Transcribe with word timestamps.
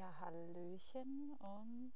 Ja, 0.00 0.18
Hallöchen 0.18 1.30
und 1.40 1.92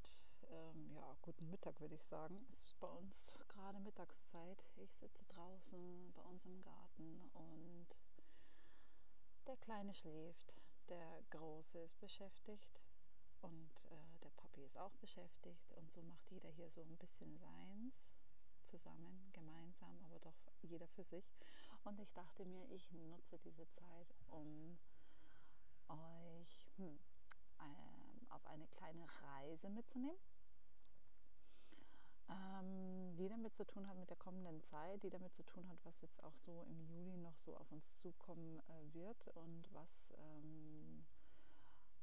ähm, 0.51 0.91
ja, 0.95 1.17
guten 1.23 1.49
Mittag 1.49 1.81
würde 1.81 1.95
ich 1.95 2.05
sagen. 2.05 2.37
Es 2.53 2.67
ist 2.67 2.79
bei 2.79 2.87
uns 2.87 3.35
gerade 3.49 3.81
Mittagszeit. 3.81 4.63
Ich 4.77 4.95
sitze 4.97 5.25
draußen 5.29 6.13
bei 6.15 6.21
uns 6.21 6.45
im 6.45 6.61
Garten 6.61 7.23
und 7.33 7.87
der 9.47 9.57
Kleine 9.57 9.95
schläft, 9.95 10.53
der 10.91 11.23
Große 11.31 11.79
ist 11.79 11.99
beschäftigt 11.99 12.79
und 13.41 13.71
äh, 13.91 14.19
der 14.23 14.29
Papi 14.37 14.65
ist 14.65 14.77
auch 14.77 14.95
beschäftigt 14.97 15.73
und 15.73 15.91
so 15.91 16.03
macht 16.03 16.31
jeder 16.31 16.51
hier 16.51 16.69
so 16.69 16.83
ein 16.83 16.99
bisschen 16.99 17.39
seins 17.39 17.95
zusammen, 18.65 19.31
gemeinsam, 19.33 19.99
aber 20.05 20.19
doch 20.19 20.53
jeder 20.61 20.89
für 20.89 21.05
sich. 21.05 21.39
Und 21.85 21.99
ich 21.99 22.13
dachte 22.13 22.45
mir, 22.45 22.71
ich 22.71 22.93
nutze 22.93 23.39
diese 23.39 23.67
Zeit, 23.71 24.15
um 24.29 24.77
euch 25.89 26.69
hm, 26.77 26.99
ähm, 27.65 28.27
auf 28.31 28.47
eine 28.47 28.67
kleine 28.69 29.07
Reise 29.23 29.69
mitzunehmen, 29.71 30.21
ähm, 32.29 33.17
die 33.17 33.29
damit 33.29 33.55
zu 33.57 33.65
tun 33.67 33.87
hat 33.89 33.97
mit 33.97 34.11
der 34.11 34.17
kommenden 34.17 34.63
Zeit, 34.63 35.03
die 35.03 35.11
damit 35.11 35.35
zu 35.35 35.43
tun 35.43 35.69
hat, 35.69 35.79
was 35.85 36.01
jetzt 36.01 36.23
auch 36.23 36.37
so 36.37 36.63
im 36.63 36.81
Juli 36.87 37.17
noch 37.17 37.37
so 37.39 37.57
auf 37.57 37.71
uns 37.73 37.95
zukommen 37.97 38.61
äh, 38.69 38.95
wird 38.95 39.29
und 39.35 39.73
was 39.73 40.13
ähm, 40.19 41.05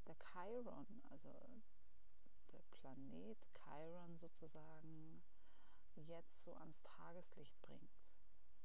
der 0.07 0.15
Chiron, 0.15 0.87
also 1.11 1.29
der 2.51 2.61
Planet 2.71 3.37
Chiron 3.63 4.17
sozusagen 4.17 5.21
jetzt 5.95 6.43
so 6.43 6.53
ans 6.55 6.81
Tageslicht 6.83 7.61
bringt. 7.61 8.00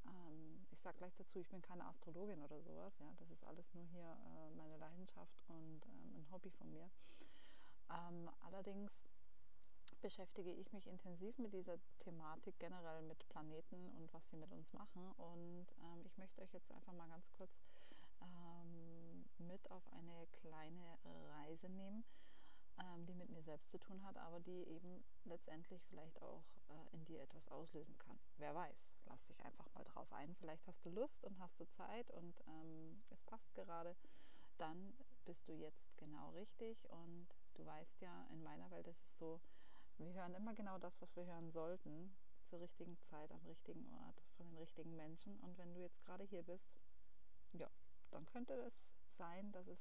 Ähm, 0.08 0.66
ich 0.70 0.80
sage 0.80 0.98
gleich 0.98 1.14
dazu, 1.16 1.38
ich 1.38 1.48
bin 1.48 1.62
keine 1.62 1.84
Astrologin 1.86 2.42
oder 2.42 2.60
sowas. 2.60 2.98
Ja, 2.98 3.12
das 3.18 3.30
ist 3.30 3.44
alles 3.44 3.72
nur 3.74 3.84
hier 3.84 4.04
äh, 4.04 4.50
meine 4.56 4.76
Leidenschaft 4.78 5.42
und 5.48 5.80
ähm, 5.86 6.16
ein 6.16 6.30
Hobby 6.30 6.50
von 6.50 6.70
mir. 6.70 6.90
Ähm, 7.90 8.30
allerdings 8.40 9.06
beschäftige 10.00 10.52
ich 10.52 10.72
mich 10.72 10.86
intensiv 10.86 11.38
mit 11.38 11.52
dieser 11.52 11.78
Thematik 12.00 12.58
generell 12.58 13.02
mit 13.02 13.28
Planeten 13.28 13.88
und 13.96 14.12
was 14.12 14.28
sie 14.28 14.36
mit 14.36 14.52
uns 14.52 14.72
machen. 14.72 15.12
Und 15.12 15.66
ähm, 15.82 16.04
ich 16.04 16.16
möchte 16.18 16.42
euch 16.42 16.52
jetzt 16.52 16.70
einfach 16.72 16.92
mal 16.92 17.08
ganz 17.08 17.30
kurz 17.32 17.50
ähm, 18.20 19.24
mit 19.38 19.70
auf 19.70 19.82
eine 19.92 20.26
kleine 20.40 20.98
Reise 21.30 21.68
nehmen, 21.68 22.04
ähm, 22.78 23.06
die 23.06 23.14
mit 23.14 23.30
mir 23.30 23.42
selbst 23.42 23.70
zu 23.70 23.78
tun 23.78 24.02
hat, 24.04 24.16
aber 24.18 24.40
die 24.40 24.64
eben 24.68 25.04
letztendlich 25.24 25.84
vielleicht 25.86 26.20
auch 26.22 26.44
äh, 26.68 26.94
in 26.94 27.04
dir 27.04 27.22
etwas 27.22 27.48
auslösen 27.48 27.96
kann. 27.98 28.18
Wer 28.38 28.54
weiß, 28.54 28.95
lass 29.06 29.24
dich 29.26 29.42
einfach 29.44 29.66
mal 29.74 29.84
drauf 29.84 30.12
ein. 30.12 30.34
Vielleicht 30.36 30.66
hast 30.66 30.84
du 30.84 30.90
Lust 30.90 31.24
und 31.24 31.38
hast 31.38 31.58
du 31.60 31.68
Zeit 31.68 32.10
und 32.10 32.40
ähm, 32.46 33.02
es 33.10 33.24
passt 33.24 33.54
gerade. 33.54 33.96
Dann 34.58 34.94
bist 35.24 35.48
du 35.48 35.52
jetzt 35.54 35.96
genau 35.96 36.30
richtig 36.30 36.88
und 36.90 37.28
du 37.54 37.66
weißt 37.66 38.00
ja, 38.00 38.24
in 38.30 38.42
meiner 38.42 38.70
Welt 38.70 38.86
ist 38.86 39.04
es 39.04 39.18
so, 39.18 39.40
wir 39.98 40.12
hören 40.12 40.34
immer 40.34 40.54
genau 40.54 40.78
das, 40.78 41.00
was 41.00 41.14
wir 41.16 41.24
hören 41.26 41.50
sollten, 41.50 42.14
zur 42.44 42.60
richtigen 42.60 42.98
Zeit, 43.00 43.32
am 43.32 43.44
richtigen 43.46 43.88
Ort, 44.04 44.22
von 44.36 44.46
den 44.46 44.56
richtigen 44.58 44.94
Menschen. 44.94 45.38
Und 45.40 45.58
wenn 45.58 45.74
du 45.74 45.80
jetzt 45.80 46.00
gerade 46.00 46.24
hier 46.24 46.42
bist, 46.42 46.68
ja, 47.52 47.68
dann 48.10 48.24
könnte 48.26 48.54
es 48.54 48.94
sein, 49.16 49.52
dass 49.52 49.66
es 49.66 49.80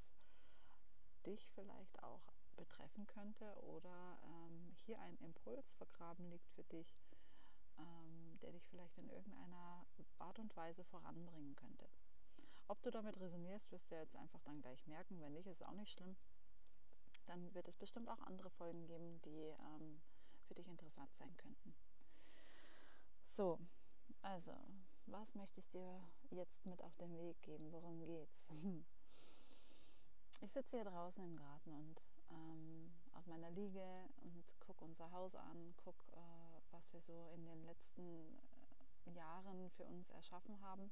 dich 1.26 1.50
vielleicht 1.54 2.02
auch 2.04 2.34
betreffen 2.56 3.06
könnte 3.08 3.54
oder 3.64 4.18
ähm, 4.24 4.74
hier 4.86 5.00
ein 5.02 5.18
Impuls 5.18 5.74
vergraben 5.76 6.30
liegt 6.30 6.50
für 6.52 6.64
dich, 6.64 6.98
ähm, 7.78 8.25
der 8.42 8.52
dich 8.52 8.66
vielleicht 8.68 8.98
in 8.98 9.10
irgendeiner 9.10 9.86
Art 10.20 10.40
und 10.40 10.56
Weise 10.56 10.84
voranbringen 10.84 11.56
könnte. 11.56 11.88
Ob 12.68 12.82
du 12.82 12.90
damit 12.90 13.20
resonierst, 13.20 13.72
wirst 13.72 13.92
du 13.92 13.96
jetzt 13.96 14.16
einfach 14.16 14.42
dann 14.42 14.62
gleich 14.62 14.86
merken. 14.88 15.20
Wenn 15.20 15.34
nicht, 15.34 15.48
ist 15.48 15.64
auch 15.64 15.74
nicht 15.74 15.92
schlimm. 15.92 16.16
Dann 17.28 17.54
wird 17.54 17.68
es 17.68 17.78
bestimmt 17.78 18.10
auch 18.10 18.22
andere 18.22 18.50
Folgen 18.50 18.86
geben, 18.88 19.22
die 19.22 19.54
ähm, 19.76 20.02
für 20.48 20.56
dich 20.56 20.68
interessant 20.68 21.14
sein 21.16 21.36
könnten. 21.38 21.74
So, 23.26 23.60
also, 24.22 24.56
was 25.08 25.36
möchte 25.36 25.60
ich 25.60 25.70
dir 25.70 26.02
jetzt 26.30 26.66
mit 26.66 26.82
auf 26.82 26.96
den 26.96 27.18
Weg 27.18 27.42
geben? 27.44 27.72
Worum 27.72 28.04
geht's? 28.06 28.46
Ich 30.42 30.52
sitze 30.52 30.76
hier 30.76 30.86
draußen 30.86 31.24
im 31.24 31.36
Garten 31.38 31.72
und 31.74 32.02
ähm, 32.30 32.94
auf 33.16 33.26
meiner 33.28 33.50
Liege 33.52 34.06
und 34.22 34.44
gucke 34.60 34.84
unser 34.86 35.12
Haus 35.12 35.36
an, 35.36 35.74
gucke, 35.84 36.12
äh, 36.14 36.62
was 36.72 36.92
wir 36.94 37.02
so 37.02 37.30
in 37.36 37.46
den 37.46 37.66
letzten 37.66 38.38
äh, 39.06 39.12
Jahren 39.12 39.70
für 39.72 39.86
uns 39.86 40.10
erschaffen 40.12 40.60
haben 40.62 40.92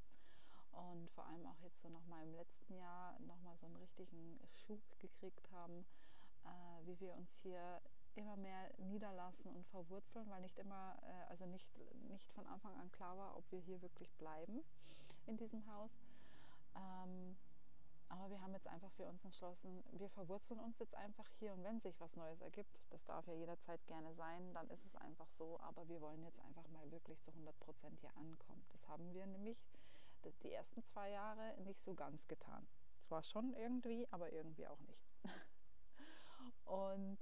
und 0.72 1.10
vor 1.12 1.26
allem 1.28 1.46
auch 1.46 1.60
jetzt 1.62 1.82
so 1.82 1.90
nochmal 1.90 2.24
im 2.24 2.36
letzten 2.36 2.76
Jahr 2.76 3.20
nochmal 3.20 3.56
so 3.58 3.66
einen 3.66 3.76
richtigen 3.78 4.40
Schub 4.48 4.82
gekriegt 5.00 5.52
haben, 5.52 5.86
äh, 6.46 6.88
wie 6.88 7.00
wir 7.00 7.14
uns 7.14 7.36
hier 7.42 7.82
immer 8.16 8.38
mehr 8.38 8.70
niederlassen 8.78 9.56
und 9.56 9.66
verwurzeln, 9.68 10.30
weil 10.30 10.42
nicht 10.42 10.58
immer, 10.58 10.98
äh, 11.04 11.30
also 11.30 11.46
nicht, 11.46 11.68
nicht 12.10 12.32
von 12.34 12.46
Anfang 12.48 12.76
an 12.80 12.92
klar 12.92 13.18
war, 13.18 13.38
ob 13.38 13.52
wir 13.52 13.60
hier 13.60 13.82
wirklich 13.82 14.12
bleiben 14.14 14.64
in 15.26 15.38
diesem 15.38 15.66
Haus. 15.68 15.92
Ähm, 16.76 17.36
aber 18.14 18.30
wir 18.30 18.40
haben 18.42 18.54
jetzt 18.54 18.68
einfach 18.68 18.92
für 18.92 19.06
uns 19.06 19.26
entschlossen, 19.26 19.84
wir 19.92 20.10
verwurzeln 20.10 20.60
uns 20.60 20.78
jetzt 20.78 20.94
einfach 20.94 21.28
hier 21.40 21.52
und 21.52 21.64
wenn 21.64 21.82
sich 21.82 22.00
was 22.00 22.16
Neues 22.16 22.42
ergibt, 22.42 22.80
das 22.92 23.04
darf 23.06 23.26
ja 23.28 23.34
jederzeit 23.34 23.84
gerne 23.88 24.14
sein, 24.14 24.54
dann 24.54 24.70
ist 24.70 24.86
es 24.86 24.96
einfach 24.96 25.30
so. 25.32 25.60
Aber 25.62 25.88
wir 25.90 26.00
wollen 26.00 26.24
jetzt 26.24 26.40
einfach 26.42 26.68
mal 26.70 26.92
wirklich 26.92 27.20
zu 27.22 27.32
100 27.32 27.60
Prozent 27.60 28.00
hier 28.02 28.16
ankommen. 28.16 28.64
Das 28.72 28.88
haben 28.88 29.12
wir 29.14 29.26
nämlich 29.26 29.58
die 30.44 30.52
ersten 30.52 30.84
zwei 30.84 31.10
Jahre 31.10 31.56
nicht 31.64 31.84
so 31.84 31.96
ganz 31.96 32.28
getan. 32.28 32.68
Zwar 33.02 33.24
schon 33.24 33.54
irgendwie, 33.54 34.08
aber 34.12 34.32
irgendwie 34.32 34.68
auch 34.68 34.80
nicht. 34.82 35.10
und 36.66 37.18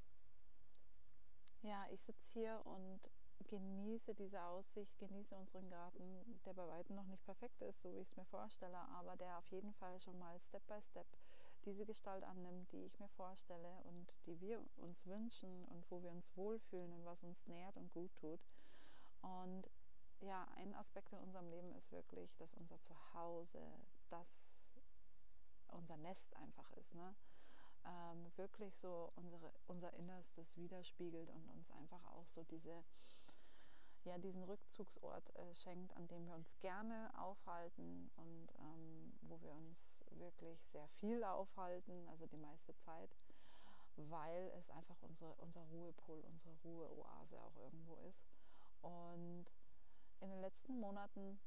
ja, 1.62 1.86
ich 1.92 2.02
sitze 2.02 2.34
hier 2.34 2.62
und 2.66 3.00
genieße 3.44 4.14
diese 4.16 4.42
Aussicht, 4.44 4.98
genieße 5.00 5.36
unseren 5.36 5.70
Garten, 5.70 6.42
der 6.46 6.54
bei 6.54 6.68
weitem 6.68 6.96
noch 6.96 7.06
nicht 7.06 7.24
perfekt 7.26 7.62
ist, 7.62 7.82
so 7.82 7.94
wie 7.94 8.00
ich 8.00 8.10
es 8.10 8.16
mir 8.16 8.26
vorstelle, 8.26 8.78
aber 8.78 9.16
der 9.18 9.38
auf 9.38 9.52
jeden 9.52 9.74
Fall 9.74 10.00
schon 10.00 10.18
mal 10.20 10.40
Step 10.40 10.66
by 10.68 10.82
Step 10.82 11.08
diese 11.66 11.86
Gestalt 11.86 12.24
annimmt, 12.24 12.72
die 12.72 12.86
ich 12.86 13.00
mir 13.00 13.10
vorstelle 13.10 13.82
und 13.84 14.12
die 14.26 14.40
wir 14.42 14.60
uns 14.78 15.06
wünschen 15.06 15.66
und 15.66 15.90
wo 15.92 16.02
wir 16.02 16.12
uns 16.12 16.30
wohlfühlen 16.36 16.92
und 16.94 17.06
was 17.06 17.24
uns 17.24 17.46
nährt 17.46 17.78
und 17.78 17.92
gut 17.92 18.14
tut. 18.16 18.40
Und 19.22 19.70
ja, 20.22 20.48
ein 20.56 20.74
Aspekt 20.76 21.14
in 21.14 21.20
unserem 21.20 21.50
Leben 21.50 21.72
ist 21.76 21.92
wirklich, 21.92 22.36
dass 22.38 22.54
unser 22.56 22.82
Zuhause, 22.82 23.62
das 24.10 24.44
unser 25.68 25.98
Nest 25.98 26.36
einfach 26.36 26.70
ist. 26.72 26.96
Ne? 26.96 27.16
ähm, 27.86 28.32
wirklich 28.36 28.76
so 28.78 29.12
unsere, 29.16 29.52
unser 29.68 29.94
Innerstes 29.94 30.58
widerspiegelt 30.58 31.30
und 31.30 31.48
uns 31.50 31.72
einfach 31.72 32.04
auch 32.14 32.28
so 32.28 32.44
diese, 32.44 32.84
ja, 34.04 34.18
diesen 34.18 34.44
Rückzugsort 34.44 35.36
äh, 35.36 35.56
schenkt, 35.56 35.96
an 35.96 36.08
dem 36.08 36.26
wir 36.28 36.36
uns 36.36 36.58
gerne 36.60 37.12
aufhalten 37.18 38.10
und 38.16 38.50
ähm, 38.60 39.14
wo 39.22 39.40
wir 39.42 39.54
uns 39.54 40.04
wirklich 40.12 40.60
sehr 40.72 40.88
viel 40.88 41.24
aufhalten, 41.24 42.08
also 42.10 42.26
die 42.28 42.38
meiste 42.38 42.76
Zeit, 42.78 43.16
weil 43.96 44.52
es 44.58 44.70
einfach 44.72 45.02
unsere, 45.02 45.34
unser 45.36 45.62
Ruhepol, 45.72 46.20
unsere 46.22 46.54
Ruheoase 46.64 47.42
auch 47.42 47.56
irgendwo 47.58 47.98
ist. 47.98 48.26
Und 48.82 49.46
in 50.22 50.30
den 50.30 50.42
letzten 50.42 50.80
Monaten 50.80 51.40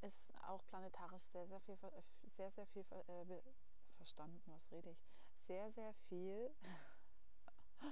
ist 0.00 0.32
auch 0.46 0.64
planetarisch 0.66 1.24
sehr, 1.24 1.46
sehr 1.46 1.60
viel, 1.60 1.76
sehr, 2.36 2.50
sehr 2.50 2.66
viel 2.66 2.84
äh, 2.90 3.42
verstanden, 3.96 4.40
was 4.46 4.70
rede 4.72 4.90
ich, 4.90 5.04
sehr, 5.36 5.70
sehr 5.72 5.92
viel 6.08 6.50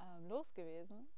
ähm, 0.00 0.28
los 0.28 0.52
gewesen. 0.52 1.08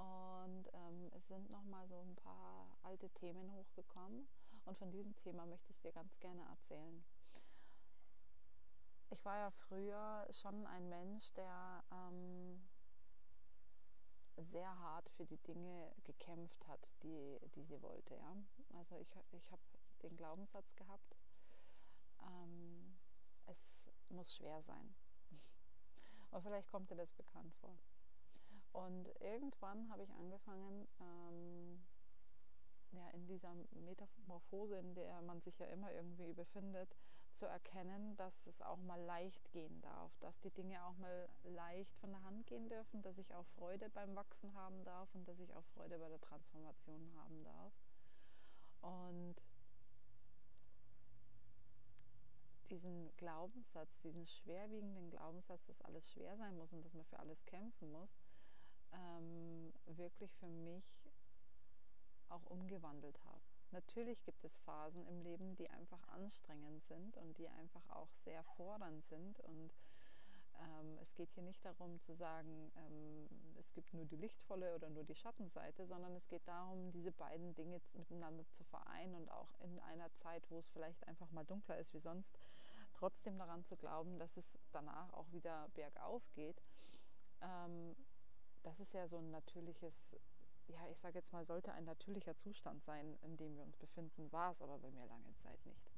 Und 0.00 0.66
ähm, 0.72 1.10
es 1.12 1.28
sind 1.28 1.50
nochmal 1.50 1.86
so 1.88 2.00
ein 2.00 2.16
paar 2.16 2.66
alte 2.82 3.10
Themen 3.10 3.52
hochgekommen. 3.52 4.26
Und 4.64 4.78
von 4.78 4.90
diesem 4.90 5.14
Thema 5.16 5.44
möchte 5.44 5.72
ich 5.72 5.80
dir 5.80 5.92
ganz 5.92 6.18
gerne 6.20 6.42
erzählen. 6.48 7.04
Ich 9.10 9.24
war 9.24 9.36
ja 9.36 9.50
früher 9.50 10.26
schon 10.30 10.66
ein 10.66 10.88
Mensch, 10.88 11.32
der 11.34 11.84
ähm, 11.92 12.62
sehr 14.36 14.78
hart 14.78 15.10
für 15.10 15.26
die 15.26 15.36
Dinge 15.38 15.92
gekämpft 16.04 16.66
hat, 16.66 16.80
die, 17.02 17.38
die 17.54 17.64
sie 17.64 17.82
wollte. 17.82 18.14
Ja? 18.14 18.36
Also 18.78 18.96
ich, 18.96 19.08
ich 19.32 19.50
habe 19.50 19.62
den 20.02 20.16
Glaubenssatz 20.16 20.74
gehabt, 20.76 21.16
ähm, 22.22 22.96
es 23.46 23.58
muss 24.08 24.34
schwer 24.34 24.62
sein. 24.62 24.94
Und 26.30 26.42
vielleicht 26.42 26.68
kommt 26.68 26.90
dir 26.90 26.96
das 26.96 27.12
bekannt 27.12 27.54
vor. 27.56 27.76
Und 28.72 29.08
irgendwann 29.20 29.90
habe 29.90 30.04
ich 30.04 30.12
angefangen, 30.14 30.86
ähm, 31.00 31.82
ja, 32.92 33.08
in 33.10 33.26
dieser 33.26 33.54
Metamorphose, 33.72 34.76
in 34.78 34.94
der 34.94 35.22
man 35.22 35.40
sich 35.40 35.58
ja 35.58 35.66
immer 35.66 35.92
irgendwie 35.92 36.32
befindet, 36.32 36.96
zu 37.32 37.46
erkennen, 37.46 38.16
dass 38.16 38.46
es 38.46 38.60
auch 38.62 38.78
mal 38.78 39.00
leicht 39.00 39.50
gehen 39.52 39.80
darf, 39.82 40.10
dass 40.18 40.38
die 40.40 40.50
Dinge 40.50 40.84
auch 40.84 40.96
mal 40.96 41.28
leicht 41.44 41.96
von 41.98 42.10
der 42.10 42.22
Hand 42.22 42.46
gehen 42.46 42.68
dürfen, 42.68 43.02
dass 43.02 43.18
ich 43.18 43.32
auch 43.34 43.46
Freude 43.56 43.88
beim 43.90 44.14
Wachsen 44.16 44.52
haben 44.54 44.84
darf 44.84 45.08
und 45.14 45.28
dass 45.28 45.38
ich 45.38 45.54
auch 45.54 45.64
Freude 45.74 45.98
bei 45.98 46.08
der 46.08 46.20
Transformation 46.20 47.12
haben 47.16 47.44
darf. 47.44 47.72
Und 48.82 49.36
diesen 52.70 53.14
Glaubenssatz, 53.16 54.00
diesen 54.00 54.26
schwerwiegenden 54.26 55.10
Glaubenssatz, 55.10 55.64
dass 55.66 55.80
alles 55.82 56.10
schwer 56.12 56.36
sein 56.36 56.56
muss 56.56 56.72
und 56.72 56.84
dass 56.84 56.94
man 56.94 57.04
für 57.06 57.18
alles 57.18 57.44
kämpfen 57.44 57.90
muss, 57.90 58.16
ähm, 58.92 59.72
wirklich 59.96 60.34
für 60.36 60.48
mich 60.48 60.84
auch 62.28 62.44
umgewandelt 62.46 63.18
habe. 63.24 63.40
Natürlich 63.72 64.22
gibt 64.24 64.44
es 64.44 64.56
Phasen 64.58 65.06
im 65.06 65.22
Leben, 65.22 65.54
die 65.56 65.68
einfach 65.70 66.02
anstrengend 66.08 66.84
sind 66.84 67.16
und 67.16 67.38
die 67.38 67.48
einfach 67.48 67.88
auch 67.90 68.10
sehr 68.24 68.42
fordernd 68.56 69.04
sind. 69.06 69.38
Und 69.40 69.70
ähm, 70.58 70.98
es 71.00 71.14
geht 71.14 71.30
hier 71.32 71.44
nicht 71.44 71.64
darum 71.64 72.00
zu 72.00 72.14
sagen, 72.14 72.72
ähm, 72.76 73.28
es 73.58 73.72
gibt 73.72 73.94
nur 73.94 74.04
die 74.06 74.16
lichtvolle 74.16 74.74
oder 74.74 74.90
nur 74.90 75.04
die 75.04 75.14
Schattenseite, 75.14 75.86
sondern 75.86 76.14
es 76.16 76.26
geht 76.26 76.46
darum, 76.48 76.90
diese 76.90 77.12
beiden 77.12 77.54
Dinge 77.54 77.80
miteinander 77.92 78.44
zu 78.50 78.64
vereinen 78.64 79.14
und 79.14 79.30
auch 79.30 79.52
in 79.60 79.78
einer 79.80 80.12
Zeit, 80.14 80.42
wo 80.50 80.58
es 80.58 80.68
vielleicht 80.68 81.06
einfach 81.06 81.30
mal 81.30 81.44
dunkler 81.44 81.78
ist 81.78 81.94
wie 81.94 82.00
sonst, 82.00 82.36
trotzdem 82.94 83.38
daran 83.38 83.64
zu 83.64 83.76
glauben, 83.76 84.18
dass 84.18 84.36
es 84.36 84.50
danach 84.72 85.12
auch 85.12 85.30
wieder 85.32 85.68
bergauf 85.74 86.22
geht. 86.34 86.60
Ähm, 87.40 87.94
das 88.62 88.80
ist 88.80 88.92
ja 88.92 89.06
so 89.08 89.18
ein 89.18 89.30
natürliches 89.30 89.94
ja, 90.70 90.86
ich 90.90 90.98
sage 90.98 91.18
jetzt 91.18 91.32
mal, 91.32 91.44
sollte 91.44 91.72
ein 91.72 91.84
natürlicher 91.84 92.36
Zustand 92.36 92.84
sein, 92.84 93.18
in 93.22 93.36
dem 93.36 93.56
wir 93.56 93.64
uns 93.64 93.76
befinden, 93.76 94.30
war 94.32 94.52
es 94.52 94.62
aber 94.62 94.78
bei 94.78 94.90
mir 94.90 95.06
lange 95.06 95.34
Zeit 95.36 95.64
nicht. 95.66 95.90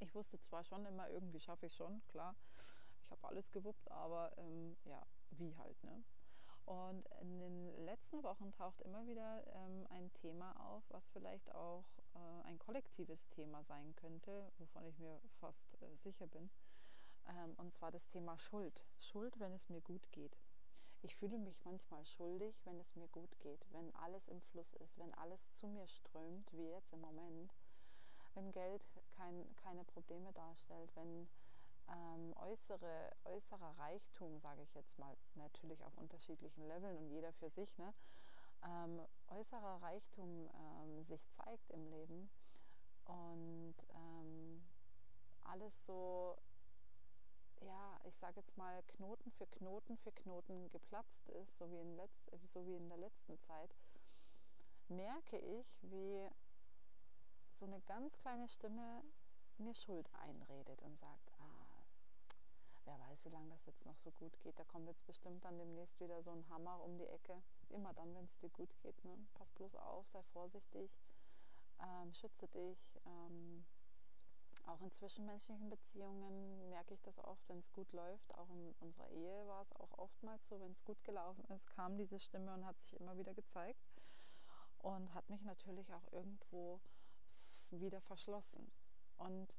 Ich 0.00 0.14
wusste 0.14 0.40
zwar 0.40 0.64
schon 0.64 0.84
immer, 0.86 1.08
irgendwie 1.08 1.40
schaffe 1.40 1.66
ich 1.66 1.74
schon, 1.74 2.02
klar, 2.08 2.34
ich 3.00 3.10
habe 3.10 3.26
alles 3.28 3.50
gewuppt, 3.52 3.90
aber 3.90 4.32
ähm, 4.38 4.76
ja, 4.84 5.00
wie 5.30 5.56
halt, 5.56 5.82
ne? 5.84 6.02
Und 6.66 7.06
in 7.20 7.38
den 7.40 7.84
letzten 7.84 8.22
Wochen 8.22 8.50
taucht 8.52 8.80
immer 8.80 9.06
wieder 9.06 9.46
ähm, 9.54 9.86
ein 9.90 10.10
Thema 10.14 10.58
auf, 10.66 10.82
was 10.88 11.10
vielleicht 11.10 11.54
auch 11.54 11.84
äh, 12.14 12.48
ein 12.48 12.58
kollektives 12.58 13.28
Thema 13.28 13.62
sein 13.64 13.94
könnte, 13.96 14.50
wovon 14.56 14.86
ich 14.86 14.98
mir 14.98 15.20
fast 15.40 15.74
äh, 15.82 15.96
sicher 15.96 16.26
bin. 16.26 16.48
Ähm, 17.28 17.54
und 17.58 17.74
zwar 17.74 17.90
das 17.90 18.08
Thema 18.08 18.38
Schuld. 18.38 18.82
Schuld, 18.98 19.38
wenn 19.38 19.52
es 19.52 19.68
mir 19.68 19.82
gut 19.82 20.10
geht. 20.10 20.34
Ich 21.04 21.16
fühle 21.16 21.36
mich 21.36 21.62
manchmal 21.66 22.02
schuldig, 22.06 22.58
wenn 22.64 22.80
es 22.80 22.96
mir 22.96 23.08
gut 23.08 23.38
geht, 23.40 23.60
wenn 23.72 23.94
alles 23.96 24.26
im 24.26 24.40
Fluss 24.40 24.72
ist, 24.76 24.98
wenn 24.98 25.12
alles 25.12 25.52
zu 25.52 25.66
mir 25.68 25.86
strömt, 25.86 26.50
wie 26.54 26.70
jetzt 26.70 26.94
im 26.94 27.02
Moment, 27.02 27.54
wenn 28.32 28.50
Geld 28.52 28.82
kein, 29.10 29.54
keine 29.56 29.84
Probleme 29.84 30.32
darstellt, 30.32 30.90
wenn 30.94 31.28
ähm, 31.88 32.34
äußere, 32.38 33.12
äußerer 33.24 33.78
Reichtum, 33.78 34.40
sage 34.40 34.62
ich 34.62 34.74
jetzt 34.74 34.98
mal, 34.98 35.14
natürlich 35.34 35.84
auf 35.84 35.94
unterschiedlichen 35.98 36.66
Leveln 36.66 36.96
und 36.96 37.10
jeder 37.10 37.34
für 37.34 37.50
sich, 37.50 37.76
ne, 37.76 37.92
ähm, 38.64 38.98
äußerer 39.26 39.82
Reichtum 39.82 40.48
ähm, 40.54 41.04
sich 41.04 41.28
zeigt 41.32 41.70
im 41.70 41.86
Leben 41.90 42.30
und 43.04 43.74
ähm, 43.94 44.64
alles 45.42 45.84
so 45.84 46.38
ja, 47.60 48.00
ich 48.04 48.16
sage 48.18 48.40
jetzt 48.40 48.56
mal, 48.56 48.82
Knoten 48.84 49.30
für 49.32 49.46
Knoten 49.46 49.96
für 49.98 50.12
Knoten 50.12 50.70
geplatzt 50.70 51.28
ist, 51.30 51.56
so 51.58 51.70
wie 51.70 51.80
in, 51.80 51.96
letzt, 51.96 52.30
so 52.52 52.66
wie 52.66 52.76
in 52.76 52.88
der 52.88 52.98
letzten 52.98 53.38
Zeit, 53.40 53.74
merke 54.88 55.38
ich, 55.38 55.66
wie 55.82 56.28
so 57.58 57.66
eine 57.66 57.80
ganz 57.82 58.16
kleine 58.18 58.48
Stimme 58.48 59.02
mir 59.58 59.74
Schuld 59.74 60.08
einredet 60.14 60.82
und 60.82 60.98
sagt, 60.98 61.30
ah, 61.38 61.64
wer 62.84 62.98
weiß, 62.98 63.24
wie 63.24 63.30
lange 63.30 63.50
das 63.50 63.66
jetzt 63.66 63.86
noch 63.86 63.96
so 63.98 64.10
gut 64.10 64.38
geht. 64.40 64.58
Da 64.58 64.64
kommt 64.64 64.86
jetzt 64.86 65.06
bestimmt 65.06 65.44
dann 65.44 65.58
demnächst 65.58 65.98
wieder 66.00 66.22
so 66.22 66.32
ein 66.32 66.48
Hammer 66.50 66.82
um 66.82 66.98
die 66.98 67.06
Ecke. 67.06 67.42
Immer 67.70 67.92
dann, 67.94 68.14
wenn 68.14 68.24
es 68.24 68.36
dir 68.38 68.50
gut 68.50 68.74
geht. 68.82 69.04
Ne? 69.04 69.16
Pass 69.34 69.50
bloß 69.52 69.74
auf, 69.76 70.06
sei 70.08 70.22
vorsichtig, 70.32 70.90
ähm, 71.80 72.12
schütze 72.12 72.48
dich. 72.48 72.78
Ähm, 73.06 73.64
auch 74.66 74.80
in 74.80 74.90
zwischenmenschlichen 74.92 75.68
Beziehungen 75.70 76.68
merke 76.70 76.94
ich 76.94 77.02
das 77.02 77.18
oft, 77.18 77.48
wenn 77.48 77.58
es 77.58 77.72
gut 77.72 77.92
läuft. 77.92 78.34
Auch 78.34 78.50
in 78.50 78.74
unserer 78.80 79.08
Ehe 79.10 79.46
war 79.46 79.62
es 79.62 79.72
auch 79.72 79.98
oftmals 79.98 80.46
so, 80.48 80.60
wenn 80.60 80.72
es 80.72 80.84
gut 80.84 81.02
gelaufen 81.04 81.44
ist, 81.54 81.70
kam 81.70 81.96
diese 81.96 82.18
Stimme 82.18 82.52
und 82.52 82.64
hat 82.66 82.78
sich 82.80 82.94
immer 82.98 83.16
wieder 83.16 83.34
gezeigt 83.34 83.84
und 84.78 85.12
hat 85.14 85.28
mich 85.30 85.42
natürlich 85.42 85.92
auch 85.92 86.12
irgendwo 86.12 86.80
wieder 87.70 88.00
verschlossen. 88.02 88.70
Und 89.16 89.54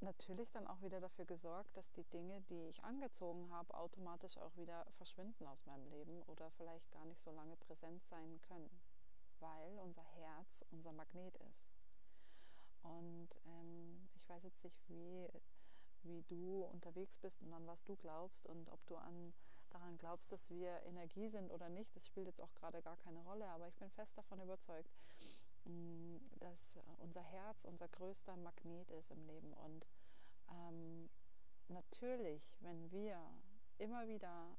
natürlich 0.00 0.50
dann 0.50 0.66
auch 0.66 0.80
wieder 0.82 1.00
dafür 1.00 1.24
gesorgt, 1.24 1.76
dass 1.76 1.90
die 1.92 2.04
Dinge, 2.04 2.40
die 2.42 2.68
ich 2.68 2.82
angezogen 2.84 3.50
habe, 3.50 3.74
automatisch 3.74 4.36
auch 4.38 4.56
wieder 4.56 4.86
verschwinden 4.96 5.46
aus 5.46 5.66
meinem 5.66 5.86
Leben 5.90 6.22
oder 6.22 6.50
vielleicht 6.52 6.90
gar 6.90 7.04
nicht 7.04 7.20
so 7.20 7.30
lange 7.30 7.56
präsent 7.56 8.02
sein 8.06 8.40
können, 8.48 8.80
weil 9.40 9.78
unser 9.78 10.02
Herz 10.02 10.64
unser 10.70 10.92
Magnet 10.92 11.36
ist. 11.36 11.79
Und 12.82 13.28
ähm, 13.46 14.08
ich 14.16 14.28
weiß 14.28 14.42
jetzt 14.44 14.62
nicht, 14.64 14.88
wie, 14.88 15.28
wie 16.02 16.22
du 16.22 16.64
unterwegs 16.64 17.18
bist 17.18 17.42
und 17.42 17.52
an 17.52 17.66
was 17.66 17.84
du 17.84 17.96
glaubst 17.96 18.46
und 18.46 18.68
ob 18.70 18.84
du 18.86 18.96
an, 18.96 19.32
daran 19.70 19.98
glaubst, 19.98 20.32
dass 20.32 20.50
wir 20.50 20.82
Energie 20.84 21.28
sind 21.28 21.50
oder 21.50 21.68
nicht. 21.68 21.94
Das 21.94 22.06
spielt 22.06 22.26
jetzt 22.26 22.40
auch 22.40 22.54
gerade 22.54 22.82
gar 22.82 22.96
keine 22.98 23.20
Rolle, 23.20 23.46
aber 23.48 23.68
ich 23.68 23.76
bin 23.76 23.90
fest 23.90 24.16
davon 24.16 24.40
überzeugt, 24.40 24.90
mm, 25.64 26.16
dass 26.38 26.78
unser 26.98 27.22
Herz 27.22 27.64
unser 27.64 27.88
größter 27.88 28.36
Magnet 28.36 28.90
ist 28.90 29.10
im 29.10 29.24
Leben. 29.26 29.52
Und 29.52 29.86
ähm, 30.50 31.10
natürlich, 31.68 32.42
wenn 32.60 32.90
wir 32.90 33.18
immer 33.78 34.06
wieder 34.08 34.56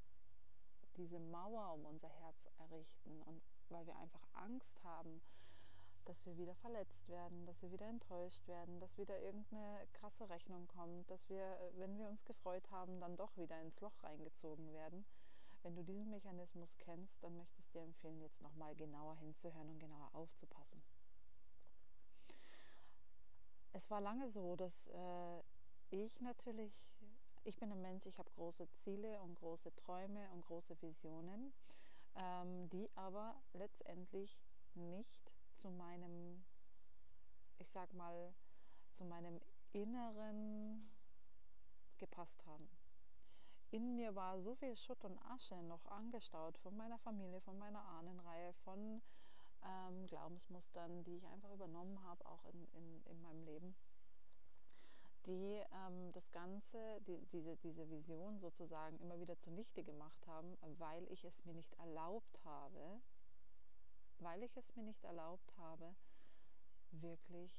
diese 0.96 1.18
Mauer 1.18 1.72
um 1.72 1.86
unser 1.86 2.08
Herz 2.08 2.48
errichten 2.58 3.22
und 3.22 3.42
weil 3.68 3.86
wir 3.86 3.96
einfach 3.96 4.22
Angst 4.34 4.82
haben, 4.84 5.22
dass 6.04 6.24
wir 6.26 6.36
wieder 6.36 6.54
verletzt 6.56 7.08
werden, 7.08 7.46
dass 7.46 7.62
wir 7.62 7.70
wieder 7.72 7.86
enttäuscht 7.86 8.46
werden, 8.48 8.80
dass 8.80 8.98
wieder 8.98 9.18
irgendeine 9.20 9.86
krasse 9.92 10.28
Rechnung 10.28 10.66
kommt, 10.68 11.10
dass 11.10 11.28
wir, 11.28 11.42
äh, 11.42 11.78
wenn 11.78 11.98
wir 11.98 12.08
uns 12.08 12.24
gefreut 12.24 12.70
haben, 12.70 13.00
dann 13.00 13.16
doch 13.16 13.36
wieder 13.36 13.60
ins 13.60 13.80
Loch 13.80 14.02
reingezogen 14.02 14.72
werden. 14.72 15.04
Wenn 15.62 15.76
du 15.76 15.84
diesen 15.84 16.10
Mechanismus 16.10 16.76
kennst, 16.78 17.22
dann 17.22 17.36
möchte 17.36 17.60
ich 17.60 17.70
dir 17.70 17.82
empfehlen, 17.82 18.20
jetzt 18.20 18.42
nochmal 18.42 18.74
genauer 18.74 19.16
hinzuhören 19.16 19.68
und 19.68 19.78
genauer 19.78 20.10
aufzupassen. 20.12 20.82
Es 23.72 23.88
war 23.90 24.00
lange 24.00 24.28
so, 24.30 24.56
dass 24.56 24.88
äh, 24.88 25.42
ich 25.90 26.20
natürlich, 26.20 26.72
ich 27.44 27.58
bin 27.58 27.70
ein 27.70 27.80
Mensch, 27.80 28.06
ich 28.06 28.18
habe 28.18 28.30
große 28.30 28.68
Ziele 28.72 29.20
und 29.20 29.36
große 29.36 29.74
Träume 29.76 30.28
und 30.32 30.44
große 30.46 30.80
Visionen, 30.82 31.52
ähm, 32.16 32.68
die 32.70 32.90
aber 32.96 33.40
letztendlich 33.52 34.36
nicht 34.74 35.21
zu 35.62 35.70
meinem, 35.70 36.42
ich 37.58 37.70
sag 37.70 37.94
mal, 37.94 38.34
zu 38.90 39.04
meinem 39.04 39.40
Inneren 39.72 40.90
gepasst 41.98 42.44
haben. 42.46 42.68
In 43.70 43.94
mir 43.94 44.14
war 44.16 44.40
so 44.40 44.56
viel 44.56 44.76
Schutt 44.76 45.04
und 45.04 45.18
Asche 45.30 45.62
noch 45.62 45.86
angestaut 45.86 46.58
von 46.58 46.76
meiner 46.76 46.98
Familie, 46.98 47.40
von 47.40 47.56
meiner 47.58 47.82
Ahnenreihe, 47.84 48.52
von 48.64 49.00
ähm, 49.64 50.06
Glaubensmustern, 50.08 51.04
die 51.04 51.16
ich 51.16 51.26
einfach 51.28 51.52
übernommen 51.52 52.02
habe, 52.02 52.26
auch 52.26 52.44
in, 52.46 52.66
in, 52.74 53.06
in 53.06 53.22
meinem 53.22 53.44
Leben, 53.44 53.74
die 55.26 55.62
ähm, 55.86 56.10
das 56.12 56.28
Ganze, 56.32 57.00
die, 57.06 57.24
diese, 57.32 57.56
diese 57.58 57.88
Vision 57.88 58.40
sozusagen 58.40 58.98
immer 58.98 59.20
wieder 59.20 59.38
zunichte 59.38 59.84
gemacht 59.84 60.26
haben, 60.26 60.58
weil 60.78 61.10
ich 61.12 61.24
es 61.24 61.44
mir 61.44 61.54
nicht 61.54 61.72
erlaubt 61.74 62.44
habe, 62.44 63.00
weil 64.22 64.42
ich 64.42 64.56
es 64.56 64.74
mir 64.76 64.82
nicht 64.82 65.04
erlaubt 65.04 65.56
habe, 65.58 65.94
wirklich 66.92 67.52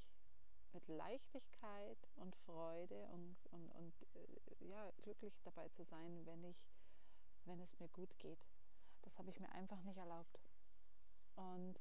mit 0.74 0.88
Leichtigkeit 0.88 1.98
und 2.16 2.36
Freude 2.36 3.08
und, 3.08 3.38
und, 3.52 3.72
und 3.72 3.94
äh, 4.16 4.66
ja, 4.70 4.92
glücklich 5.04 5.40
dabei 5.44 5.70
zu 5.70 5.84
sein, 5.84 6.26
wenn, 6.26 6.44
ich, 6.44 6.58
wenn 7.46 7.60
es 7.62 7.80
mir 7.80 7.90
gut 7.90 8.18
geht. 8.20 8.40
Das 9.04 9.18
habe 9.18 9.30
ich 9.30 9.40
mir 9.40 9.52
einfach 9.52 9.82
nicht 9.84 9.98
erlaubt. 9.98 10.40
Und 11.36 11.80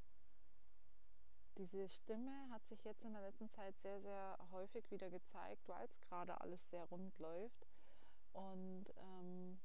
diese 1.56 1.88
Stimme 1.88 2.48
hat 2.50 2.66
sich 2.66 2.82
jetzt 2.84 3.04
in 3.04 3.12
der 3.12 3.22
letzten 3.22 3.50
Zeit 3.50 3.78
sehr, 3.80 4.00
sehr 4.00 4.38
häufig 4.52 4.90
wieder 4.90 5.10
gezeigt, 5.10 5.68
weil 5.68 5.84
es 5.84 6.00
gerade 6.00 6.40
alles 6.40 6.68
sehr 6.70 6.84
rund 6.84 7.18
läuft. 7.18 7.66
Und 8.32 8.86
ähm, 8.96 9.58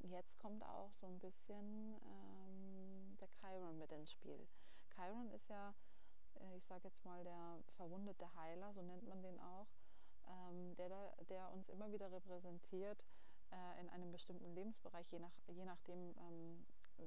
jetzt 0.00 0.38
kommt 0.38 0.64
auch 0.64 0.92
so 0.92 1.06
ein 1.06 1.18
bisschen 1.20 1.94
ähm, 2.04 2.71
Chiron 3.42 3.78
mit 3.78 3.90
ins 3.92 4.12
Spiel. 4.12 4.46
Chiron 4.94 5.30
ist 5.32 5.48
ja, 5.48 5.74
äh, 6.40 6.56
ich 6.56 6.64
sage 6.66 6.88
jetzt 6.88 7.04
mal, 7.04 7.22
der 7.24 7.58
verwundete 7.76 8.32
Heiler, 8.36 8.72
so 8.72 8.82
nennt 8.82 9.06
man 9.08 9.20
den 9.22 9.38
auch, 9.40 9.66
ähm, 10.28 10.76
der, 10.76 10.88
der 11.28 11.52
uns 11.52 11.68
immer 11.68 11.90
wieder 11.90 12.10
repräsentiert 12.12 13.04
äh, 13.50 13.80
in 13.80 13.88
einem 13.90 14.12
bestimmten 14.12 14.54
Lebensbereich, 14.54 15.10
je, 15.10 15.18
nach, 15.18 15.32
je 15.48 15.64
nachdem, 15.64 16.14
ähm, 16.18 16.64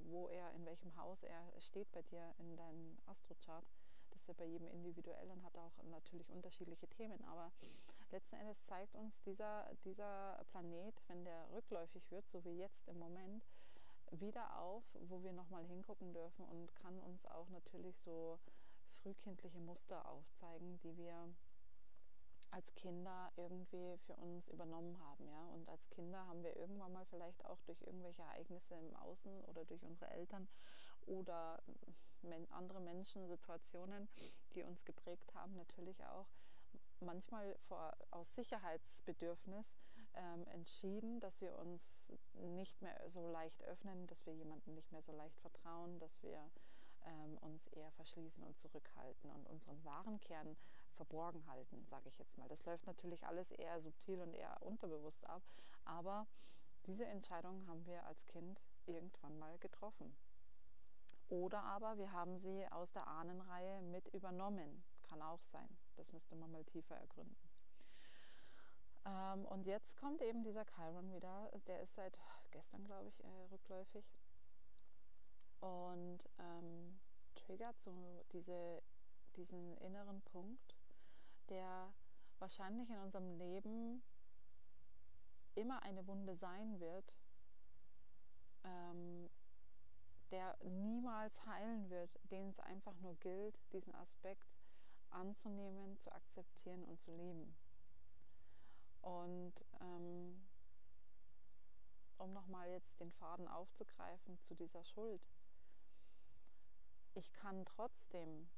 wo 0.09 0.27
er, 0.27 0.51
in 0.51 0.65
welchem 0.65 0.95
Haus 0.97 1.23
er 1.23 1.41
steht 1.59 1.91
bei 1.93 2.01
dir 2.01 2.35
in 2.39 2.57
deinem 2.57 2.97
Astrochart. 3.05 3.65
Das 4.09 4.19
ist 4.19 4.27
ja 4.27 4.33
bei 4.33 4.45
jedem 4.45 4.67
individuell 4.67 5.29
und 5.31 5.43
hat 5.43 5.57
auch 5.57 5.83
natürlich 5.83 6.29
unterschiedliche 6.29 6.87
Themen, 6.87 7.23
aber 7.25 7.51
letzten 8.11 8.35
Endes 8.35 8.63
zeigt 8.63 8.95
uns 8.95 9.19
dieser, 9.23 9.69
dieser 9.83 10.43
Planet, 10.51 10.95
wenn 11.07 11.23
der 11.23 11.49
rückläufig 11.51 12.09
wird, 12.11 12.27
so 12.29 12.43
wie 12.45 12.57
jetzt 12.57 12.87
im 12.87 12.97
Moment, 12.97 13.43
wieder 14.11 14.59
auf, 14.59 14.83
wo 15.01 15.23
wir 15.23 15.33
nochmal 15.33 15.63
hingucken 15.65 16.13
dürfen 16.13 16.45
und 16.45 16.75
kann 16.75 16.99
uns 16.99 17.25
auch 17.25 17.49
natürlich 17.49 17.97
so 17.99 18.39
frühkindliche 19.01 19.59
Muster 19.59 20.07
aufzeigen, 20.07 20.79
die 20.79 20.97
wir 20.97 21.29
als 22.51 22.73
Kinder 22.75 23.31
irgendwie 23.35 23.97
für 24.05 24.15
uns 24.15 24.47
übernommen 24.49 24.97
haben. 24.99 25.27
Ja? 25.27 25.45
Und 25.53 25.67
als 25.69 25.89
Kinder 25.89 26.25
haben 26.27 26.43
wir 26.43 26.55
irgendwann 26.55 26.93
mal 26.93 27.05
vielleicht 27.05 27.43
auch 27.45 27.59
durch 27.65 27.81
irgendwelche 27.81 28.21
Ereignisse 28.21 28.75
im 28.75 28.95
Außen 28.95 29.43
oder 29.45 29.65
durch 29.65 29.83
unsere 29.83 30.09
Eltern 30.11 30.47
oder 31.05 31.61
andere 32.51 32.79
Menschen, 32.79 33.27
Situationen, 33.27 34.07
die 34.55 34.63
uns 34.63 34.83
geprägt 34.85 35.33
haben, 35.35 35.55
natürlich 35.55 36.03
auch 36.05 36.27
manchmal 37.01 37.55
vor, 37.67 37.95
aus 38.09 38.33
Sicherheitsbedürfnis 38.33 39.67
ähm, 40.15 40.47
entschieden, 40.47 41.19
dass 41.19 41.41
wir 41.41 41.57
uns 41.57 42.13
nicht 42.33 42.81
mehr 42.81 42.99
so 43.07 43.31
leicht 43.31 43.63
öffnen, 43.63 44.07
dass 44.07 44.25
wir 44.25 44.33
jemandem 44.33 44.73
nicht 44.73 44.91
mehr 44.91 45.01
so 45.01 45.11
leicht 45.11 45.39
vertrauen, 45.39 45.99
dass 45.99 46.21
wir 46.23 46.51
ähm, 47.05 47.37
uns 47.39 47.67
eher 47.67 47.91
verschließen 47.91 48.43
und 48.43 48.57
zurückhalten 48.57 49.29
und 49.31 49.47
unseren 49.47 49.83
wahren 49.83 50.19
Kern 50.19 50.55
verborgen 50.95 51.45
halten, 51.47 51.85
sage 51.85 52.09
ich 52.09 52.17
jetzt 52.17 52.37
mal. 52.37 52.47
Das 52.47 52.65
läuft 52.65 52.85
natürlich 52.87 53.25
alles 53.25 53.51
eher 53.51 53.79
subtil 53.81 54.21
und 54.21 54.33
eher 54.33 54.61
unterbewusst 54.61 55.25
ab, 55.27 55.41
aber 55.83 56.27
diese 56.85 57.05
Entscheidung 57.05 57.65
haben 57.67 57.85
wir 57.85 58.05
als 58.05 58.25
Kind 58.27 58.61
irgendwann 58.85 59.37
mal 59.39 59.57
getroffen. 59.59 60.15
Oder 61.29 61.63
aber 61.63 61.97
wir 61.97 62.11
haben 62.11 62.37
sie 62.37 62.67
aus 62.71 62.91
der 62.91 63.07
Ahnenreihe 63.07 63.81
mit 63.81 64.07
übernommen. 64.13 64.83
Kann 65.03 65.21
auch 65.21 65.41
sein. 65.43 65.67
Das 65.95 66.11
müsste 66.11 66.35
man 66.35 66.51
mal 66.51 66.63
tiefer 66.65 66.95
ergründen. 66.95 67.44
Und 69.45 69.65
jetzt 69.65 69.97
kommt 69.97 70.21
eben 70.21 70.43
dieser 70.43 70.65
Chiron 70.65 71.11
wieder. 71.11 71.51
Der 71.67 71.81
ist 71.81 71.95
seit 71.95 72.17
gestern, 72.51 72.85
glaube 72.85 73.07
ich, 73.09 73.23
äh, 73.23 73.27
rückläufig. 73.51 74.05
Und 75.61 76.19
ähm, 76.39 76.99
triggert 77.35 77.79
so 77.81 78.23
diese, 78.31 78.81
diesen 79.35 79.77
inneren 79.77 80.21
Punkt, 80.21 80.75
der 81.49 81.93
wahrscheinlich 82.39 82.89
in 82.89 82.97
unserem 82.97 83.31
Leben 83.37 84.03
immer 85.55 85.81
eine 85.83 86.05
Wunde 86.07 86.35
sein 86.35 86.79
wird, 86.79 87.13
ähm, 88.63 89.29
der 90.31 90.57
niemals 90.63 91.45
heilen 91.45 91.89
wird, 91.89 92.09
den 92.31 92.49
es 92.49 92.59
einfach 92.59 92.95
nur 92.99 93.15
gilt, 93.15 93.57
diesen 93.71 93.95
Aspekt 93.95 94.53
anzunehmen, 95.11 95.97
zu 95.97 96.11
akzeptieren 96.11 96.83
und 96.83 97.01
zu 97.01 97.11
leben. 97.15 97.55
Und 99.05 99.53
ähm, 99.81 100.41
um 102.17 102.33
nochmal 102.33 102.67
jetzt 102.69 102.99
den 102.99 103.11
Faden 103.11 103.47
aufzugreifen 103.47 104.39
zu 104.39 104.55
dieser 104.55 104.83
Schuld. 104.83 105.21
Ich 107.13 107.31
kann 107.33 107.65
trotzdem, 107.65 108.49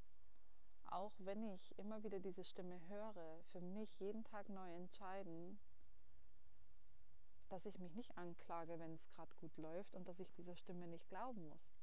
auch 0.86 1.12
wenn 1.20 1.44
ich 1.44 1.77
immer 1.77 2.01
wieder 2.04 2.20
diese 2.22 2.46
Stimme 2.46 2.80
höre, 2.88 3.44
für 3.51 3.60
mich 3.60 4.00
jeden 4.00 4.24
Tag 4.24 4.48
neu 4.48 4.74
entscheiden, 4.74 5.60
dass 7.50 7.66
ich 7.66 7.77
mich 7.77 7.94
nicht 7.94 8.18
anklage, 8.18 8.80
wenn 8.80 8.94
es 8.94 9.08
gerade 9.10 9.36
gut 9.36 9.56
läuft 9.58 9.94
und 9.96 10.08
dass 10.08 10.20
ich 10.20 10.32
dieser 10.34 10.56
Stimme 10.56 10.88
nicht 10.88 11.08
glauben 11.10 11.46
muss. 11.50 11.75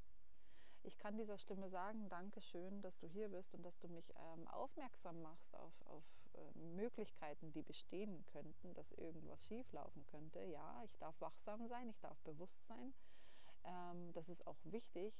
Ich 0.82 0.96
kann 0.96 1.18
dieser 1.18 1.38
Stimme 1.38 1.68
sagen, 1.68 2.08
danke 2.08 2.40
schön, 2.40 2.80
dass 2.80 2.98
du 2.98 3.06
hier 3.08 3.28
bist 3.28 3.54
und 3.54 3.62
dass 3.62 3.78
du 3.78 3.88
mich 3.88 4.12
ähm, 4.16 4.48
aufmerksam 4.48 5.20
machst 5.20 5.54
auf, 5.54 5.72
auf 5.86 6.04
Möglichkeiten, 6.54 7.52
die 7.52 7.62
bestehen 7.62 8.24
könnten, 8.26 8.74
dass 8.74 8.92
irgendwas 8.92 9.46
schieflaufen 9.46 10.04
könnte. 10.06 10.44
Ja, 10.44 10.82
ich 10.84 10.96
darf 10.98 11.20
wachsam 11.20 11.66
sein, 11.66 11.88
ich 11.88 12.00
darf 12.00 12.18
bewusst 12.20 12.64
sein. 12.66 12.94
Ähm, 13.64 14.12
das 14.12 14.28
ist 14.28 14.46
auch 14.46 14.58
wichtig. 14.64 15.14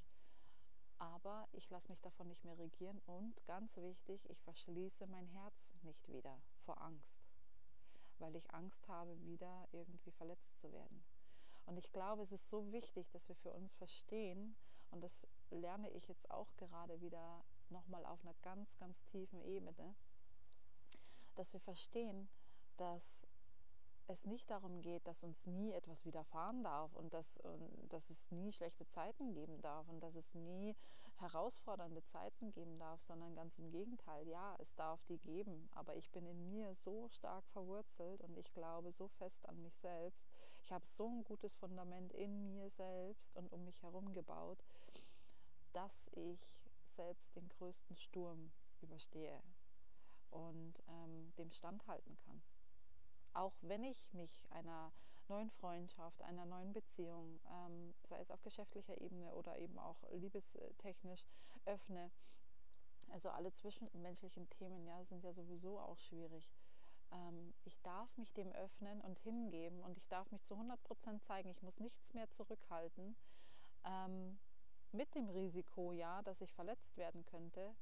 Aber 0.98 1.48
ich 1.52 1.68
lasse 1.70 1.88
mich 1.90 2.00
davon 2.00 2.28
nicht 2.28 2.44
mehr 2.44 2.56
regieren 2.56 3.00
und 3.06 3.44
ganz 3.46 3.76
wichtig, 3.76 4.20
ich 4.30 4.40
verschließe 4.42 5.06
mein 5.08 5.26
Herz 5.26 5.74
nicht 5.82 6.08
wieder 6.08 6.40
vor 6.64 6.80
Angst 6.80 7.24
weil 8.18 8.36
ich 8.36 8.52
Angst 8.52 8.86
habe, 8.88 9.18
wieder 9.24 9.68
irgendwie 9.72 10.12
verletzt 10.12 10.56
zu 10.58 10.72
werden. 10.72 11.04
Und 11.66 11.78
ich 11.78 11.90
glaube, 11.92 12.22
es 12.22 12.32
ist 12.32 12.48
so 12.48 12.70
wichtig, 12.72 13.10
dass 13.10 13.28
wir 13.28 13.36
für 13.36 13.52
uns 13.52 13.72
verstehen, 13.74 14.56
und 14.90 15.02
das 15.02 15.26
lerne 15.50 15.90
ich 15.90 16.06
jetzt 16.08 16.30
auch 16.30 16.54
gerade 16.56 17.00
wieder 17.00 17.44
nochmal 17.70 18.04
auf 18.06 18.20
einer 18.22 18.34
ganz, 18.42 18.76
ganz 18.76 19.02
tiefen 19.06 19.40
Ebene, 19.42 19.94
dass 21.34 21.52
wir 21.52 21.60
verstehen, 21.60 22.28
dass 22.76 23.26
es 24.06 24.26
nicht 24.26 24.50
darum 24.50 24.82
geht, 24.82 25.06
dass 25.06 25.22
uns 25.22 25.46
nie 25.46 25.72
etwas 25.72 26.04
widerfahren 26.04 26.62
darf 26.62 26.94
und 26.94 27.14
dass, 27.14 27.38
und 27.38 27.92
dass 27.92 28.10
es 28.10 28.30
nie 28.30 28.52
schlechte 28.52 28.86
Zeiten 28.86 29.32
geben 29.32 29.60
darf 29.62 29.88
und 29.88 30.00
dass 30.00 30.14
es 30.14 30.34
nie 30.34 30.76
herausfordernde 31.16 32.04
Zeiten 32.04 32.50
geben 32.52 32.78
darf, 32.78 33.00
sondern 33.02 33.34
ganz 33.34 33.56
im 33.58 33.70
Gegenteil, 33.70 34.26
ja, 34.28 34.56
es 34.58 34.74
darf 34.74 35.02
die 35.04 35.18
geben, 35.18 35.68
aber 35.74 35.94
ich 35.96 36.10
bin 36.10 36.26
in 36.26 36.50
mir 36.50 36.74
so 36.74 37.08
stark 37.08 37.46
verwurzelt 37.48 38.20
und 38.22 38.36
ich 38.36 38.52
glaube 38.52 38.92
so 38.92 39.08
fest 39.08 39.48
an 39.48 39.62
mich 39.62 39.76
selbst. 39.78 40.28
Ich 40.62 40.72
habe 40.72 40.86
so 40.86 41.08
ein 41.08 41.24
gutes 41.24 41.54
Fundament 41.54 42.12
in 42.12 42.52
mir 42.52 42.68
selbst 42.70 43.34
und 43.36 43.52
um 43.52 43.64
mich 43.64 43.82
herum 43.82 44.12
gebaut, 44.12 44.62
dass 45.72 46.08
ich 46.12 46.40
selbst 46.96 47.34
den 47.36 47.48
größten 47.48 47.96
Sturm 47.96 48.52
überstehe 48.80 49.40
und 50.34 50.74
ähm, 50.88 51.32
dem 51.38 51.50
standhalten 51.50 52.16
kann 52.26 52.42
auch 53.34 53.54
wenn 53.62 53.84
ich 53.84 54.12
mich 54.12 54.30
einer 54.50 54.92
neuen 55.28 55.50
Freundschaft, 55.50 56.22
einer 56.22 56.46
neuen 56.46 56.72
Beziehung, 56.72 57.40
ähm, 57.50 57.94
sei 58.08 58.18
es 58.20 58.30
auf 58.30 58.42
geschäftlicher 58.42 59.00
Ebene 59.00 59.34
oder 59.34 59.58
eben 59.58 59.78
auch 59.78 59.96
liebestechnisch, 60.12 61.24
öffne. 61.66 62.10
Also 63.10 63.30
alle 63.30 63.52
zwischenmenschlichen 63.52 64.48
Themen 64.50 64.86
ja, 64.86 65.04
sind 65.04 65.24
ja 65.24 65.32
sowieso 65.32 65.78
auch 65.78 65.98
schwierig. 65.98 66.50
Ähm, 67.10 67.54
ich 67.64 67.76
darf 67.82 68.16
mich 68.16 68.32
dem 68.32 68.52
öffnen 68.52 69.00
und 69.00 69.18
hingeben 69.18 69.82
und 69.82 69.96
ich 69.96 70.06
darf 70.08 70.30
mich 70.30 70.44
zu 70.44 70.54
100% 70.54 71.20
zeigen. 71.22 71.50
Ich 71.50 71.62
muss 71.62 71.80
nichts 71.80 72.14
mehr 72.14 72.30
zurückhalten. 72.30 73.16
Ähm, 73.84 74.38
mit 74.92 75.14
dem 75.14 75.28
Risiko, 75.28 75.92
ja, 75.92 76.22
dass 76.22 76.40
ich 76.40 76.52
verletzt 76.52 76.96
werden 76.96 77.24
könnte, 77.26 77.74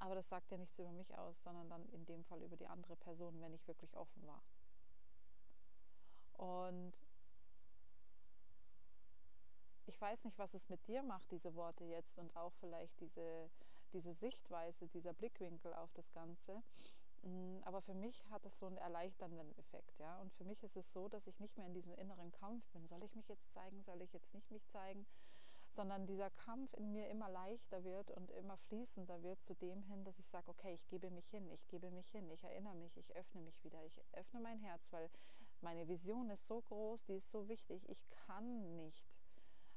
aber 0.00 0.14
das 0.14 0.28
sagt 0.28 0.50
ja 0.50 0.58
nichts 0.58 0.78
über 0.78 0.90
mich 0.92 1.16
aus, 1.16 1.42
sondern 1.42 1.68
dann 1.68 1.86
in 1.90 2.04
dem 2.06 2.24
Fall 2.24 2.42
über 2.42 2.56
die 2.56 2.66
andere 2.66 2.96
Person, 2.96 3.40
wenn 3.40 3.54
ich 3.54 3.68
wirklich 3.68 3.96
offen 3.96 4.26
war. 4.26 4.42
Und 6.32 6.94
ich 9.86 10.00
weiß 10.00 10.24
nicht, 10.24 10.38
was 10.38 10.54
es 10.54 10.68
mit 10.70 10.86
dir 10.88 11.02
macht, 11.02 11.30
diese 11.30 11.54
Worte 11.54 11.84
jetzt 11.84 12.18
und 12.18 12.34
auch 12.34 12.52
vielleicht 12.60 12.98
diese, 13.00 13.50
diese 13.92 14.14
Sichtweise, 14.14 14.88
dieser 14.88 15.12
Blickwinkel 15.12 15.74
auf 15.74 15.92
das 15.92 16.10
Ganze. 16.12 16.62
Mm, 17.22 17.58
aber 17.64 17.82
für 17.82 17.92
mich 17.92 18.24
hat 18.30 18.46
es 18.46 18.58
so 18.58 18.66
einen 18.66 18.78
erleichternden 18.78 19.52
Effekt, 19.58 19.98
ja. 19.98 20.18
Und 20.20 20.32
für 20.32 20.44
mich 20.44 20.62
ist 20.62 20.76
es 20.76 20.90
so, 20.92 21.08
dass 21.08 21.26
ich 21.26 21.38
nicht 21.40 21.58
mehr 21.58 21.66
in 21.66 21.74
diesem 21.74 21.94
inneren 21.96 22.32
Kampf 22.32 22.66
bin. 22.68 22.86
Soll 22.86 23.02
ich 23.02 23.14
mich 23.14 23.28
jetzt 23.28 23.52
zeigen? 23.52 23.82
Soll 23.82 24.00
ich 24.00 24.12
jetzt 24.14 24.32
nicht 24.32 24.50
mich 24.50 24.66
zeigen? 24.68 25.06
Sondern 25.72 26.06
dieser 26.06 26.30
Kampf 26.30 26.72
in 26.74 26.92
mir 26.92 27.08
immer 27.08 27.28
leichter 27.28 27.84
wird 27.84 28.10
und 28.10 28.30
immer 28.32 28.56
fließender 28.56 29.22
wird 29.22 29.42
zu 29.44 29.54
dem 29.54 29.82
hin, 29.82 30.04
dass 30.04 30.18
ich 30.18 30.28
sage, 30.28 30.48
okay, 30.48 30.74
ich 30.74 30.86
gebe 30.88 31.10
mich 31.10 31.28
hin, 31.28 31.48
ich 31.50 31.66
gebe 31.68 31.90
mich 31.90 32.08
hin, 32.10 32.28
ich 32.30 32.42
erinnere 32.42 32.74
mich, 32.74 32.96
ich 32.96 33.14
öffne 33.16 33.40
mich 33.42 33.62
wieder, 33.64 33.82
ich 33.84 34.00
öffne 34.12 34.40
mein 34.40 34.58
Herz, 34.58 34.92
weil 34.92 35.08
meine 35.60 35.86
Vision 35.88 36.30
ist 36.30 36.46
so 36.46 36.60
groß, 36.62 37.04
die 37.06 37.16
ist 37.16 37.30
so 37.30 37.48
wichtig, 37.48 37.88
ich 37.88 38.10
kann 38.26 38.76
nicht 38.76 39.20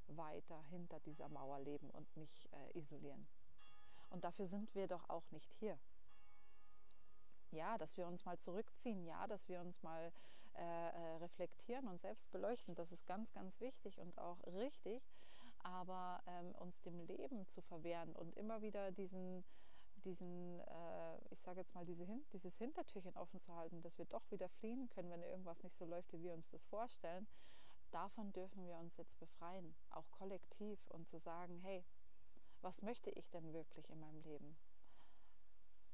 weiter 0.08 0.62
hinter 0.70 1.00
dieser 1.02 1.30
Mauer 1.30 1.60
leben 1.60 1.90
und 1.92 2.16
mich 2.18 2.50
äh, 2.54 2.78
isolieren. 2.78 3.28
Und 4.10 4.24
dafür 4.24 4.48
sind 4.48 4.74
wir 4.76 4.88
doch 4.88 5.10
auch 5.10 5.30
nicht 5.32 5.52
hier. 5.54 5.78
Ja, 7.52 7.78
dass 7.78 7.98
wir 7.98 8.08
uns 8.08 8.26
mal 8.26 8.40
zurückziehen, 8.40 9.04
ja, 9.06 9.28
dass 9.28 9.48
wir 9.48 9.62
uns 9.62 9.84
mal 9.84 10.12
äh, 10.56 10.90
äh 10.90 11.16
reflektieren 11.18 11.88
und 11.88 12.02
selbst 12.02 12.32
beleuchten, 12.32 12.76
das 12.76 12.92
ist 12.92 13.06
ganz, 13.06 13.32
ganz 13.34 13.60
wichtig 13.60 14.00
und 14.00 14.18
auch 14.18 14.44
richtig 14.48 15.04
aber 15.64 16.22
ähm, 16.28 16.54
uns 16.56 16.80
dem 16.82 17.00
Leben 17.00 17.48
zu 17.48 17.62
verwehren 17.62 18.14
und 18.14 18.36
immer 18.36 18.62
wieder 18.62 18.92
diesen, 18.92 19.44
diesen 20.04 20.60
äh, 20.60 21.18
ich 21.30 21.42
sage 21.42 21.62
jetzt 21.62 21.74
mal, 21.74 21.86
diese, 21.86 22.06
dieses 22.34 22.58
Hintertürchen 22.58 23.16
offen 23.16 23.40
zu 23.40 23.56
halten, 23.56 23.82
dass 23.82 23.98
wir 23.98 24.06
doch 24.06 24.30
wieder 24.32 24.50
fliehen 24.50 24.90
können, 24.90 25.10
wenn 25.10 25.24
irgendwas 25.24 25.64
nicht 25.64 25.78
so 25.78 25.86
läuft, 25.86 26.12
wie 26.14 26.24
wir 26.24 26.34
uns 26.34 26.50
das 26.50 26.66
vorstellen, 26.66 27.28
davon 27.92 28.32
dürfen 28.34 28.66
wir 28.66 28.78
uns 28.78 28.98
jetzt 28.98 29.18
befreien, 29.20 29.76
auch 29.92 30.10
kollektiv 30.12 30.80
und 30.90 31.08
zu 31.08 31.20
sagen, 31.20 31.60
hey, 31.60 31.84
was 32.62 32.82
möchte 32.82 33.10
ich 33.12 33.30
denn 33.30 33.54
wirklich 33.54 33.90
in 33.90 34.00
meinem 34.00 34.22
Leben? 34.22 34.58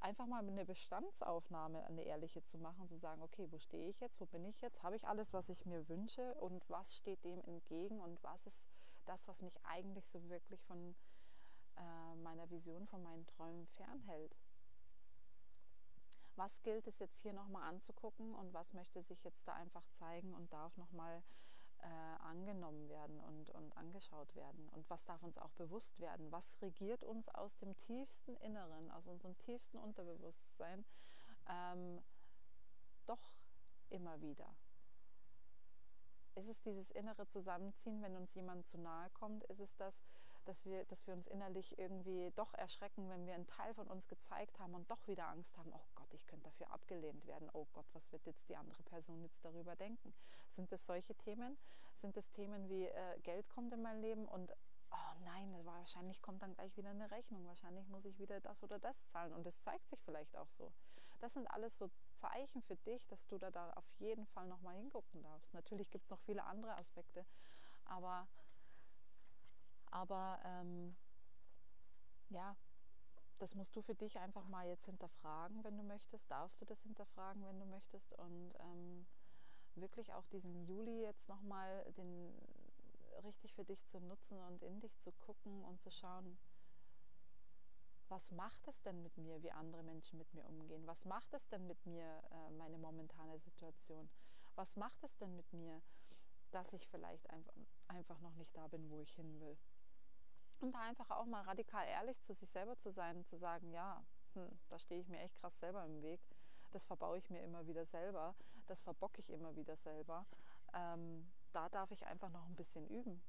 Einfach 0.01 0.27
mal 0.27 0.47
eine 0.47 0.65
Bestandsaufnahme, 0.65 1.83
eine 1.85 2.03
ehrliche 2.03 2.41
zu 2.45 2.57
machen, 2.57 2.87
zu 2.87 2.97
sagen, 2.97 3.21
okay, 3.21 3.47
wo 3.51 3.57
stehe 3.57 3.89
ich 3.89 3.99
jetzt, 3.99 4.21
wo 4.21 4.25
bin 4.25 4.45
ich 4.45 4.61
jetzt, 4.61 4.81
habe 4.81 4.95
ich 4.95 5.05
alles, 5.05 5.33
was 5.33 5.49
ich 5.49 5.65
mir 5.65 5.89
wünsche? 5.89 6.35
Und 6.35 6.69
was 6.69 6.95
steht 6.95 7.23
dem 7.25 7.41
entgegen? 7.41 7.99
Und 7.99 8.23
was 8.23 8.45
ist 8.45 8.61
das, 9.09 9.27
was 9.27 9.41
mich 9.41 9.57
eigentlich 9.65 10.07
so 10.09 10.29
wirklich 10.29 10.63
von 10.63 10.95
äh, 11.77 12.15
meiner 12.15 12.49
Vision, 12.49 12.87
von 12.87 13.03
meinen 13.03 13.25
Träumen 13.27 13.67
fernhält. 13.67 14.35
Was 16.35 16.61
gilt 16.61 16.87
es 16.87 16.99
jetzt 16.99 17.19
hier 17.19 17.33
nochmal 17.33 17.63
anzugucken 17.67 18.33
und 18.33 18.53
was 18.53 18.73
möchte 18.73 19.01
sich 19.03 19.23
jetzt 19.23 19.45
da 19.47 19.53
einfach 19.53 19.85
zeigen 19.99 20.33
und 20.33 20.53
darf 20.53 20.77
nochmal 20.77 21.21
äh, 21.79 21.87
angenommen 22.23 22.87
werden 22.87 23.19
und, 23.19 23.49
und 23.49 23.75
angeschaut 23.75 24.33
werden? 24.35 24.69
Und 24.69 24.89
was 24.89 25.03
darf 25.05 25.21
uns 25.23 25.37
auch 25.37 25.51
bewusst 25.51 25.99
werden? 25.99 26.31
Was 26.31 26.61
regiert 26.61 27.03
uns 27.03 27.27
aus 27.29 27.57
dem 27.57 27.77
tiefsten 27.81 28.37
Inneren, 28.37 28.89
aus 28.91 29.07
unserem 29.07 29.37
tiefsten 29.37 29.77
Unterbewusstsein? 29.77 30.85
ähm, 31.49 32.01
doch 33.05 33.19
immer 33.89 34.21
wieder? 34.21 34.55
Ist 36.39 36.47
es 36.47 36.61
dieses 36.61 36.89
innere 36.91 37.27
Zusammenziehen, 37.27 38.01
wenn 38.01 38.15
uns 38.15 38.33
jemand 38.33 38.65
zu 38.65 38.77
nahe 38.77 39.09
kommt? 39.09 39.43
Ist 39.45 39.59
es 39.59 39.75
das, 39.75 39.93
dass 40.45 40.63
wir, 40.63 40.85
dass 40.85 41.05
wir 41.05 41.13
uns 41.13 41.27
innerlich 41.27 41.77
irgendwie 41.77 42.31
doch 42.37 42.53
erschrecken, 42.53 43.09
wenn 43.09 43.25
wir 43.25 43.35
einen 43.35 43.45
Teil 43.47 43.73
von 43.73 43.87
uns 43.87 44.07
gezeigt 44.07 44.57
haben 44.57 44.73
und 44.73 44.89
doch 44.89 45.05
wieder 45.05 45.27
Angst 45.27 45.57
haben, 45.57 45.69
oh 45.73 45.85
Gott, 45.95 46.13
ich 46.13 46.25
könnte 46.27 46.45
dafür 46.45 46.71
abgelehnt 46.71 47.27
werden, 47.27 47.49
oh 47.51 47.67
Gott, 47.73 47.85
was 47.91 48.09
wird 48.13 48.25
jetzt 48.25 48.47
die 48.47 48.55
andere 48.55 48.81
Person 48.83 49.21
jetzt 49.21 49.43
darüber 49.43 49.75
denken? 49.75 50.13
Sind 50.55 50.71
es 50.71 50.85
solche 50.85 51.13
Themen? 51.15 51.57
Sind 51.97 52.15
es 52.15 52.31
Themen 52.31 52.69
wie 52.69 52.85
äh, 52.85 53.19
Geld 53.23 53.49
kommt 53.49 53.73
in 53.73 53.81
mein 53.81 53.99
Leben 53.99 54.25
und 54.25 54.49
oh 54.91 55.13
nein, 55.25 55.53
wahrscheinlich 55.65 56.21
kommt 56.21 56.41
dann 56.41 56.53
gleich 56.53 56.75
wieder 56.77 56.91
eine 56.91 57.11
Rechnung, 57.11 57.45
wahrscheinlich 57.45 57.85
muss 57.89 58.05
ich 58.05 58.17
wieder 58.17 58.39
das 58.39 58.63
oder 58.63 58.79
das 58.79 59.05
zahlen 59.07 59.33
und 59.33 59.45
es 59.45 59.61
zeigt 59.61 59.89
sich 59.89 60.01
vielleicht 60.03 60.37
auch 60.37 60.49
so. 60.49 60.71
Das 61.19 61.33
sind 61.33 61.47
alles 61.47 61.77
so 61.77 61.89
Zeichen 62.19 62.61
für 62.63 62.75
dich, 62.77 63.05
dass 63.07 63.27
du 63.27 63.37
da, 63.37 63.51
da 63.51 63.71
auf 63.73 63.89
jeden 63.99 64.25
Fall 64.27 64.47
nochmal 64.47 64.75
hingucken 64.75 65.21
darfst. 65.21 65.53
Natürlich 65.53 65.89
gibt 65.89 66.05
es 66.05 66.09
noch 66.09 66.19
viele 66.21 66.43
andere 66.43 66.73
Aspekte, 66.77 67.25
aber, 67.85 68.27
aber 69.91 70.39
ähm, 70.43 70.95
ja, 72.29 72.55
das 73.39 73.55
musst 73.55 73.75
du 73.75 73.81
für 73.81 73.95
dich 73.95 74.19
einfach 74.19 74.45
mal 74.45 74.67
jetzt 74.67 74.85
hinterfragen, 74.85 75.63
wenn 75.63 75.77
du 75.77 75.83
möchtest. 75.83 76.29
Darfst 76.29 76.61
du 76.61 76.65
das 76.65 76.81
hinterfragen, 76.83 77.45
wenn 77.45 77.59
du 77.59 77.65
möchtest 77.65 78.13
und 78.13 78.53
ähm, 78.59 79.05
wirklich 79.75 80.13
auch 80.13 80.25
diesen 80.27 80.65
Juli 80.67 81.03
jetzt 81.03 81.27
nochmal 81.29 81.85
den 81.97 82.33
richtig 83.23 83.53
für 83.53 83.63
dich 83.63 83.85
zu 83.87 83.99
nutzen 83.99 84.37
und 84.39 84.61
in 84.63 84.79
dich 84.79 84.97
zu 84.99 85.11
gucken 85.13 85.63
und 85.65 85.81
zu 85.81 85.91
schauen, 85.91 86.37
was 88.09 88.31
macht 88.31 88.67
es 88.67 88.81
denn 88.81 89.01
mit 89.03 89.17
mir, 89.17 89.41
wie 89.43 89.51
andere 89.51 89.83
Menschen 89.83 90.17
mit 90.17 90.33
mir 90.33 90.45
umgehen? 90.45 90.85
Was 90.87 91.05
macht 91.05 91.33
es 91.33 91.47
denn 91.49 91.67
mit 91.67 91.85
mir, 91.85 92.23
äh, 92.31 92.49
meine 92.51 92.77
momentane 92.77 93.39
Situation? 93.39 94.09
Was 94.55 94.75
macht 94.75 95.03
es 95.03 95.15
denn 95.17 95.35
mit 95.35 95.51
mir, 95.53 95.81
dass 96.51 96.73
ich 96.73 96.87
vielleicht 96.87 97.29
einfach, 97.29 97.53
einfach 97.87 98.19
noch 98.21 98.33
nicht 98.35 98.55
da 98.55 98.67
bin, 98.67 98.89
wo 98.89 98.99
ich 99.01 99.13
hin 99.13 99.39
will? 99.39 99.57
Und 100.59 100.73
da 100.73 100.79
einfach 100.79 101.09
auch 101.11 101.25
mal 101.25 101.43
radikal 101.43 101.87
ehrlich 101.87 102.21
zu 102.23 102.33
sich 102.33 102.49
selber 102.49 102.77
zu 102.79 102.91
sein 102.91 103.17
und 103.17 103.27
zu 103.27 103.37
sagen, 103.37 103.71
ja, 103.71 104.03
hm, 104.33 104.59
da 104.67 104.79
stehe 104.79 104.99
ich 104.99 105.07
mir 105.07 105.19
echt 105.19 105.35
krass 105.35 105.57
selber 105.59 105.85
im 105.85 106.01
Weg. 106.01 106.19
Das 106.71 106.83
verbaue 106.83 107.17
ich 107.17 107.29
mir 107.29 107.41
immer 107.43 107.65
wieder 107.67 107.85
selber. 107.85 108.35
Das 108.65 108.81
verbocke 108.81 109.19
ich 109.19 109.29
immer 109.29 109.55
wieder 109.55 109.77
selber. 109.77 110.25
Ähm, 110.73 111.31
da 111.53 111.69
darf 111.69 111.91
ich 111.91 112.05
einfach 112.05 112.29
noch 112.29 112.45
ein 112.45 112.55
bisschen 112.55 112.87
üben 112.87 113.21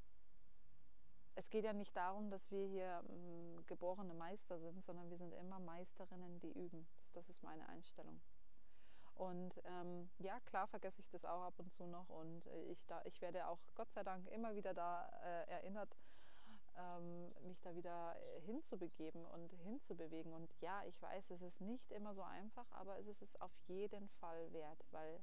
es 1.34 1.48
geht 1.50 1.64
ja 1.64 1.72
nicht 1.72 1.96
darum, 1.96 2.30
dass 2.30 2.50
wir 2.50 2.66
hier 2.66 3.02
ähm, 3.08 3.64
geborene 3.66 4.14
Meister 4.14 4.58
sind, 4.58 4.84
sondern 4.84 5.10
wir 5.10 5.18
sind 5.18 5.32
immer 5.34 5.58
Meisterinnen, 5.58 6.40
die 6.40 6.52
üben. 6.52 6.86
Das, 6.96 7.12
das 7.12 7.28
ist 7.28 7.42
meine 7.42 7.68
Einstellung. 7.68 8.20
Und 9.14 9.60
ähm, 9.64 10.08
ja, 10.18 10.40
klar 10.40 10.66
vergesse 10.66 11.00
ich 11.00 11.10
das 11.10 11.24
auch 11.26 11.42
ab 11.42 11.54
und 11.58 11.70
zu 11.72 11.86
noch 11.86 12.08
und 12.08 12.46
ich, 12.70 12.86
da, 12.86 13.02
ich 13.04 13.20
werde 13.20 13.46
auch 13.48 13.58
Gott 13.74 13.92
sei 13.92 14.02
Dank 14.02 14.26
immer 14.28 14.54
wieder 14.54 14.72
da 14.72 15.10
äh, 15.22 15.50
erinnert, 15.50 15.94
ähm, 16.78 17.32
mich 17.46 17.60
da 17.60 17.74
wieder 17.74 18.16
hinzubegeben 18.46 19.24
und 19.26 19.52
hinzubewegen. 19.52 20.32
Und 20.32 20.50
ja, 20.60 20.82
ich 20.86 21.00
weiß, 21.02 21.30
es 21.30 21.42
ist 21.42 21.60
nicht 21.60 21.90
immer 21.92 22.14
so 22.14 22.22
einfach, 22.22 22.66
aber 22.72 22.98
es 22.98 23.06
ist 23.06 23.22
es 23.22 23.40
auf 23.40 23.52
jeden 23.66 24.08
Fall 24.20 24.52
wert, 24.52 24.82
weil 24.90 25.20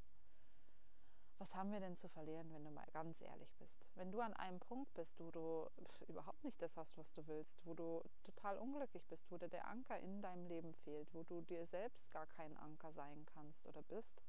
was 1.40 1.54
haben 1.56 1.72
wir 1.72 1.80
denn 1.80 1.96
zu 1.96 2.10
verlieren, 2.10 2.52
wenn 2.52 2.64
du 2.64 2.72
mal 2.72 2.88
ganz 2.94 3.22
ehrlich 3.22 3.54
bist? 3.60 3.86
Wenn 3.96 4.12
du 4.12 4.22
an 4.22 4.34
einem 4.34 4.60
Punkt 4.60 4.94
bist, 4.96 5.20
wo 5.20 5.30
du 5.32 5.70
überhaupt 6.08 6.44
nicht 6.44 6.62
das 6.62 6.76
hast, 6.78 6.98
was 6.98 7.14
du 7.14 7.26
willst, 7.28 7.62
wo 7.66 7.74
du 7.74 8.04
total 8.24 8.58
unglücklich 8.58 9.06
bist, 9.08 9.30
wo 9.32 9.38
dir 9.38 9.50
der 9.50 9.68
Anker 9.68 10.00
in 10.00 10.22
deinem 10.22 10.48
Leben 10.48 10.74
fehlt, 10.74 11.14
wo 11.14 11.24
du 11.24 11.42
dir 11.42 11.66
selbst 11.68 12.10
gar 12.12 12.26
kein 12.26 12.58
Anker 12.58 12.92
sein 12.92 13.26
kannst 13.34 13.66
oder 13.66 13.82
bist, 13.84 14.22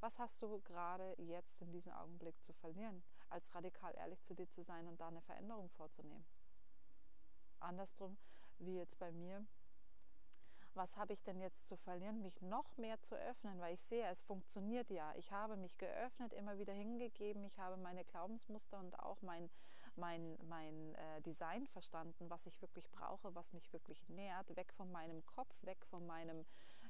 was 0.00 0.18
hast 0.18 0.42
du 0.42 0.60
gerade 0.60 1.14
jetzt 1.18 1.60
in 1.60 1.72
diesem 1.72 1.92
Augenblick 1.92 2.42
zu 2.42 2.52
verlieren, 2.52 3.02
als 3.30 3.54
radikal 3.54 3.94
ehrlich 3.96 4.22
zu 4.22 4.34
dir 4.34 4.48
zu 4.48 4.62
sein 4.62 4.86
und 4.86 5.00
da 5.00 5.08
eine 5.08 5.22
Veränderung 5.22 5.68
vorzunehmen? 5.70 6.24
Andersrum, 7.60 8.16
wie 8.58 8.76
jetzt 8.76 8.98
bei 8.98 9.10
mir, 9.12 9.44
was 10.76 10.96
habe 10.96 11.12
ich 11.12 11.22
denn 11.22 11.40
jetzt 11.40 11.66
zu 11.66 11.76
verlieren, 11.76 12.22
mich 12.22 12.40
noch 12.42 12.76
mehr 12.76 13.00
zu 13.02 13.16
öffnen, 13.16 13.60
weil 13.60 13.74
ich 13.74 13.82
sehe, 13.82 14.06
es 14.08 14.20
funktioniert 14.22 14.90
ja. 14.90 15.12
Ich 15.16 15.32
habe 15.32 15.56
mich 15.56 15.76
geöffnet, 15.78 16.32
immer 16.32 16.58
wieder 16.58 16.72
hingegeben, 16.72 17.44
ich 17.44 17.58
habe 17.58 17.76
meine 17.76 18.04
Glaubensmuster 18.04 18.78
und 18.78 18.98
auch 18.98 19.20
mein, 19.22 19.50
mein, 19.96 20.36
mein 20.48 20.94
äh, 20.94 21.20
Design 21.22 21.66
verstanden, 21.68 22.28
was 22.30 22.46
ich 22.46 22.60
wirklich 22.60 22.90
brauche, 22.90 23.34
was 23.34 23.52
mich 23.52 23.72
wirklich 23.72 24.08
nährt, 24.08 24.54
weg 24.56 24.72
von 24.72 24.90
meinem 24.90 25.24
Kopf, 25.26 25.54
weg 25.62 25.84
von 25.86 26.06
meinem 26.06 26.44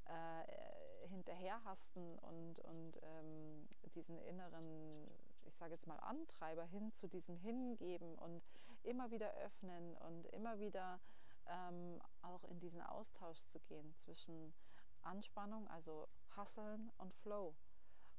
äh, 0.07 1.09
Hinterherhasten 1.09 2.19
und, 2.19 2.61
und 2.61 2.99
ähm, 3.03 3.69
diesen 3.95 4.19
inneren, 4.19 5.09
ich 5.47 5.55
sage 5.57 5.73
jetzt 5.73 5.87
mal, 5.87 5.99
Antreiber 5.99 6.65
hin 6.65 6.93
zu 6.95 7.09
diesem 7.09 7.37
Hingeben 7.37 8.15
und 8.17 8.43
immer 8.83 9.11
wieder 9.11 9.33
öffnen 9.45 9.97
und 9.99 10.27
immer 10.29 10.59
wieder 10.59 11.01
ähm, 11.47 12.01
auch 12.23 12.45
in 12.45 12.59
diesen 12.61 12.83
Austausch 12.83 13.41
zu 13.47 13.61
gehen 13.61 13.95
zwischen 13.97 14.55
Anspannung, 15.03 15.69
also 15.69 16.09
Hasseln 16.37 16.91
und 16.99 17.15
Flow 17.15 17.55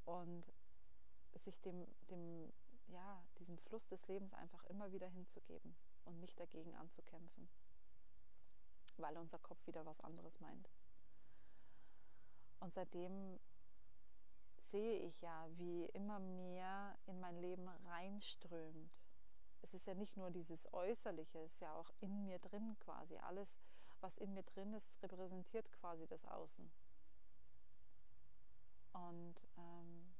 und 0.06 0.46
sich 1.34 1.60
dem, 1.62 1.86
dem, 2.10 2.54
ja, 2.88 3.24
diesem 3.40 3.58
Fluss 3.58 3.88
des 3.88 4.08
Lebens 4.08 4.34
einfach 4.34 4.64
immer 4.66 4.92
wieder 4.92 5.08
hinzugeben 5.08 5.76
und 6.06 6.20
nicht 6.20 6.40
dagegen 6.40 6.76
anzukämpfen, 6.76 7.50
weil 8.98 9.18
unser 9.18 9.40
Kopf 9.40 9.66
wieder 9.68 9.86
was 9.86 10.00
anderes 10.02 10.40
meint. 10.40 10.70
Und 12.60 12.74
seitdem 12.74 13.40
sehe 14.58 15.00
ich 15.00 15.22
ja, 15.22 15.48
wie 15.58 15.86
immer 15.88 16.20
mehr 16.20 16.98
in 17.06 17.20
mein 17.20 17.38
Leben 17.38 17.68
reinströmt 17.68 19.05
es 19.66 19.74
ist 19.74 19.88
ja 19.88 19.96
nicht 19.96 20.16
nur 20.16 20.30
dieses 20.30 20.72
Äußerliche, 20.74 21.40
es 21.40 21.54
ist 21.54 21.62
ja 21.62 21.74
auch 21.74 21.90
in 22.00 22.24
mir 22.24 22.38
drin 22.38 22.78
quasi. 22.82 23.18
Alles, 23.18 23.58
was 24.00 24.16
in 24.18 24.32
mir 24.36 24.44
drin 24.44 24.74
ist, 24.74 25.02
repräsentiert 25.02 25.72
quasi 25.72 26.06
das 26.06 26.24
Außen. 26.26 26.72
Und 28.94 29.36
ähm, 29.58 30.14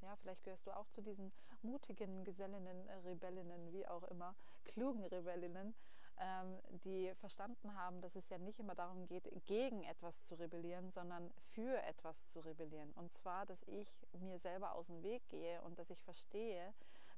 ja, 0.00 0.14
vielleicht 0.14 0.44
gehörst 0.44 0.66
du 0.68 0.76
auch 0.76 0.88
zu 0.90 1.02
diesen 1.02 1.32
mutigen 1.62 2.22
Gesellinnen, 2.22 2.88
Rebellinnen, 3.04 3.72
wie 3.72 3.86
auch 3.88 4.04
immer, 4.04 4.36
klugen 4.64 5.04
Rebellinnen, 5.06 5.74
ähm, 6.18 6.60
die 6.84 7.12
verstanden 7.16 7.74
haben, 7.74 8.00
dass 8.00 8.14
es 8.14 8.28
ja 8.28 8.38
nicht 8.38 8.60
immer 8.60 8.76
darum 8.76 9.08
geht, 9.08 9.28
gegen 9.44 9.82
etwas 9.82 10.22
zu 10.22 10.36
rebellieren, 10.36 10.92
sondern 10.92 11.32
für 11.50 11.82
etwas 11.82 12.28
zu 12.28 12.38
rebellieren. 12.38 12.92
Und 12.92 13.12
zwar, 13.12 13.44
dass 13.44 13.64
ich 13.64 14.06
mir 14.20 14.38
selber 14.38 14.76
aus 14.76 14.86
dem 14.86 15.02
Weg 15.02 15.28
gehe 15.28 15.60
und 15.62 15.80
dass 15.80 15.90
ich 15.90 16.00
verstehe, 16.02 16.72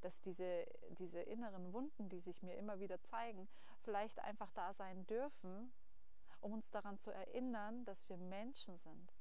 dass 0.05 0.21
diese, 0.21 0.67
diese 0.99 1.21
inneren 1.21 1.73
Wunden, 1.73 2.11
die 2.11 2.21
sich 2.21 2.43
mir 2.43 2.57
immer 2.57 2.79
wieder 2.79 3.03
zeigen, 3.03 3.49
vielleicht 3.81 4.19
einfach 4.21 4.51
da 4.53 4.75
sein 4.75 5.07
dürfen, 5.07 5.73
um 6.40 6.53
uns 6.53 6.71
daran 6.71 6.99
zu 6.99 7.11
erinnern, 7.11 7.87
dass 7.87 8.07
wir 8.11 8.19
Menschen 8.19 8.79
sind, 8.79 9.14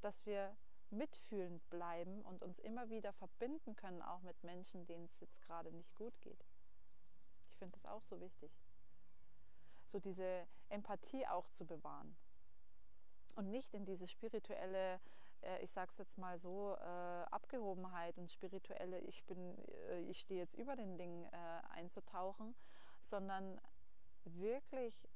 dass 0.00 0.26
wir 0.26 0.56
mitfühlend 0.90 1.68
bleiben 1.70 2.22
und 2.22 2.42
uns 2.42 2.58
immer 2.58 2.90
wieder 2.90 3.12
verbinden 3.12 3.76
können, 3.76 4.02
auch 4.02 4.20
mit 4.22 4.42
Menschen, 4.42 4.84
denen 4.86 5.04
es 5.06 5.20
jetzt 5.20 5.40
gerade 5.42 5.70
nicht 5.72 5.94
gut 5.94 6.20
geht. 6.20 6.44
Ich 7.50 7.56
finde 7.58 7.78
das 7.78 7.86
auch 7.86 8.02
so 8.02 8.20
wichtig. 8.20 8.50
So 9.86 10.00
diese 10.00 10.46
Empathie 10.68 11.26
auch 11.28 11.48
zu 11.50 11.64
bewahren 11.64 12.16
und 13.36 13.50
nicht 13.50 13.72
in 13.72 13.84
diese 13.84 14.08
spirituelle 14.08 15.00
ich 15.62 15.72
sage 15.72 15.90
es 15.90 15.98
jetzt 15.98 16.18
mal 16.18 16.38
so, 16.38 16.76
äh, 16.76 17.24
Abgehobenheit 17.30 18.16
und 18.18 18.30
spirituelle, 18.30 18.98
ich 19.00 19.24
bin, 19.24 19.58
äh, 19.88 20.00
ich 20.02 20.20
stehe 20.20 20.40
jetzt 20.40 20.54
über 20.54 20.76
den 20.76 20.96
Dingen 20.98 21.28
einzutauchen, 21.74 22.54
sondern 23.04 23.60
wirklich 24.24 25.08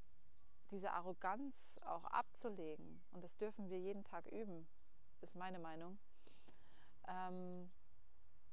diese 0.70 0.90
Arroganz 0.90 1.78
auch 1.84 2.04
abzulegen. 2.04 3.00
Und 3.12 3.22
das 3.22 3.36
dürfen 3.36 3.68
wir 3.70 3.78
jeden 3.78 4.04
Tag 4.04 4.26
üben, 4.26 4.66
ist 5.20 5.36
meine 5.36 5.58
Meinung. 5.58 5.98
Ähm, 7.08 7.70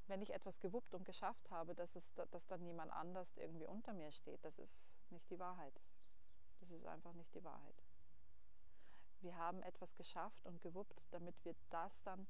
wenn 0.08 0.22
ich 0.22 0.34
etwas 0.34 0.60
gewuppt 0.60 0.94
und 0.94 1.06
geschafft 1.06 1.50
habe, 1.50 1.74
dass, 1.74 1.96
es, 1.96 2.14
dass 2.14 2.46
dann 2.46 2.64
jemand 2.66 2.92
anders 2.92 3.36
irgendwie 3.38 3.66
unter 3.66 3.94
mir 3.94 4.12
steht, 4.12 4.44
das 4.46 4.60
ist 4.60 4.94
nicht 5.10 5.30
die 5.32 5.40
Wahrheit. 5.40 5.74
Das 6.60 6.72
ist 6.72 6.86
einfach 6.86 7.14
nicht 7.14 7.34
die 7.34 7.44
Wahrheit 7.44 7.84
wir 9.24 9.38
haben 9.38 9.62
etwas 9.64 9.96
geschafft 9.96 10.46
und 10.46 10.62
gewuppt, 10.62 11.02
damit 11.12 11.36
wir 11.44 11.56
das 11.70 12.02
dann 12.04 12.28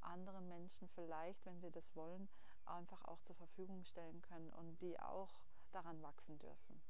anderen 0.00 0.48
Menschen 0.48 0.88
vielleicht, 0.88 1.44
wenn 1.46 1.62
wir 1.62 1.70
das 1.70 1.94
wollen, 1.94 2.28
einfach 2.66 3.04
auch 3.04 3.20
zur 3.22 3.36
Verfügung 3.36 3.84
stellen 3.84 4.20
können 4.22 4.50
und 4.50 4.80
die 4.80 4.98
auch 5.00 5.40
daran 5.72 6.02
wachsen 6.02 6.38
dürfen. 6.38 6.82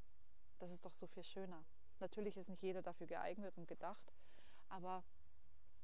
Das 0.59 0.71
ist 0.71 0.85
doch 0.85 0.93
so 0.93 1.07
viel 1.07 1.23
schöner. 1.23 1.63
Natürlich 1.99 2.37
ist 2.37 2.49
nicht 2.49 2.63
jeder 2.63 2.81
dafür 2.81 3.07
geeignet 3.07 3.57
und 3.57 3.67
gedacht, 3.67 4.13
aber 4.69 5.03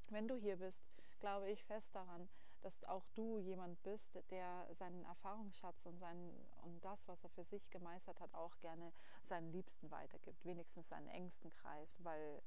wenn 0.10 0.28
du 0.28 0.36
hier 0.36 0.58
bist, 0.58 0.82
glaube 1.20 1.50
ich 1.50 1.64
fest 1.64 1.94
daran, 1.94 2.28
dass 2.62 2.84
auch 2.86 3.06
du 3.16 3.38
jemand 3.38 3.82
bist, 3.84 4.10
der 4.32 4.68
seinen 4.74 5.06
Erfahrungsschatz 5.06 5.86
und, 5.86 5.98
seinen, 6.00 6.36
und 6.64 6.84
das, 6.84 7.08
was 7.08 7.24
er 7.24 7.30
für 7.30 7.44
sich 7.44 7.70
gemeistert 7.72 8.20
hat, 8.20 8.34
auch 8.34 8.58
gerne 8.60 8.92
seinen 9.24 9.52
Liebsten 9.52 9.90
weitergibt, 9.92 10.44
wenigstens 10.44 10.90
seinen 10.90 11.08
engsten 11.08 11.52
Kreis, 11.52 11.98
weil 12.04 12.42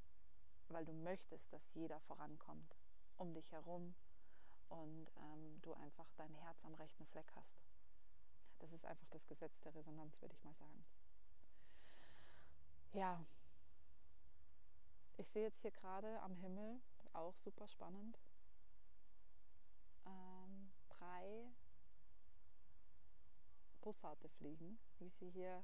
weil 0.69 0.85
du 0.85 0.93
möchtest, 0.93 1.53
dass 1.53 1.63
jeder 1.75 2.01
vorankommt. 2.01 2.77
um 3.17 3.35
dich 3.35 3.53
herum 3.53 3.95
und 4.69 5.07
ähm, 5.17 5.61
du 5.63 5.75
einfach 5.75 6.07
dein 6.17 6.35
Herz 6.35 6.65
am 6.65 6.75
rechten 6.75 7.07
Fleck 7.07 7.31
hast. 7.37 7.63
Das 8.59 8.73
ist 8.73 8.85
einfach 8.85 9.07
das 9.11 9.27
Gesetz 9.27 9.61
der 9.61 9.75
Resonanz, 9.75 10.21
würde 10.23 10.35
ich 10.35 10.43
mal 10.45 10.55
sagen. 10.55 10.85
Ja, 12.95 13.25
ich 15.17 15.29
sehe 15.29 15.45
jetzt 15.45 15.61
hier 15.61 15.71
gerade 15.71 16.21
am 16.23 16.35
Himmel, 16.37 16.81
auch 17.13 17.37
super 17.37 17.69
spannend, 17.69 18.19
ähm, 20.07 20.73
drei 20.89 21.49
Bussarde 23.83 24.29
fliegen, 24.29 24.79
wie 24.99 25.09
sie 25.11 25.31
hier 25.31 25.63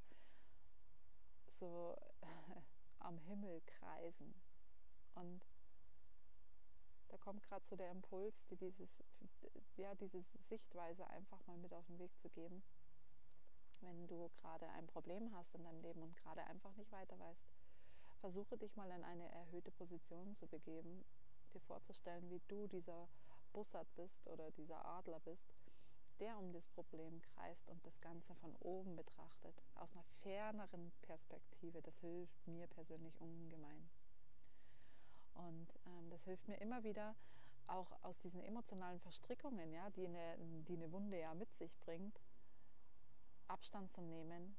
so 1.58 1.96
am 3.00 3.18
Himmel 3.18 3.60
kreisen. 3.62 4.34
Und 5.20 5.44
da 7.08 7.16
kommt 7.18 7.42
gerade 7.42 7.64
so 7.66 7.76
der 7.76 7.90
Impuls, 7.90 8.34
die 8.50 8.56
dieses, 8.56 9.02
ja, 9.76 9.94
diese 9.96 10.22
Sichtweise 10.48 11.06
einfach 11.08 11.44
mal 11.46 11.56
mit 11.58 11.74
auf 11.74 11.86
den 11.86 11.98
Weg 11.98 12.16
zu 12.18 12.28
geben. 12.30 12.62
Wenn 13.80 14.06
du 14.06 14.28
gerade 14.36 14.68
ein 14.70 14.86
Problem 14.86 15.32
hast 15.34 15.54
in 15.54 15.64
deinem 15.64 15.80
Leben 15.80 16.02
und 16.02 16.16
gerade 16.16 16.44
einfach 16.44 16.74
nicht 16.76 16.90
weiter 16.90 17.18
weißt, 17.18 17.46
versuche 18.20 18.58
dich 18.58 18.74
mal 18.76 18.90
in 18.90 19.04
eine 19.04 19.28
erhöhte 19.30 19.70
Position 19.70 20.34
zu 20.34 20.46
begeben, 20.46 21.04
dir 21.52 21.60
vorzustellen, 21.60 22.28
wie 22.30 22.40
du 22.48 22.66
dieser 22.66 23.08
Bussard 23.52 23.86
bist 23.94 24.26
oder 24.26 24.50
dieser 24.52 24.84
Adler 24.84 25.20
bist, 25.20 25.54
der 26.18 26.36
um 26.36 26.52
das 26.52 26.68
Problem 26.68 27.20
kreist 27.22 27.68
und 27.68 27.84
das 27.86 28.00
Ganze 28.00 28.34
von 28.36 28.54
oben 28.56 28.96
betrachtet, 28.96 29.62
aus 29.76 29.92
einer 29.92 30.04
ferneren 30.22 30.92
Perspektive. 31.02 31.80
Das 31.82 31.96
hilft 31.98 32.46
mir 32.46 32.66
persönlich 32.66 33.20
ungemein. 33.20 33.88
Und 35.38 35.68
ähm, 35.86 36.10
das 36.10 36.24
hilft 36.24 36.46
mir 36.48 36.56
immer 36.56 36.82
wieder, 36.84 37.14
auch 37.68 37.92
aus 38.02 38.18
diesen 38.18 38.40
emotionalen 38.42 38.98
Verstrickungen, 39.00 39.72
ja, 39.72 39.90
die, 39.90 40.06
eine, 40.06 40.36
die 40.66 40.76
eine 40.76 40.90
Wunde 40.90 41.18
ja 41.18 41.34
mit 41.34 41.52
sich 41.54 41.78
bringt, 41.80 42.20
Abstand 43.46 43.92
zu 43.92 44.00
nehmen, 44.02 44.56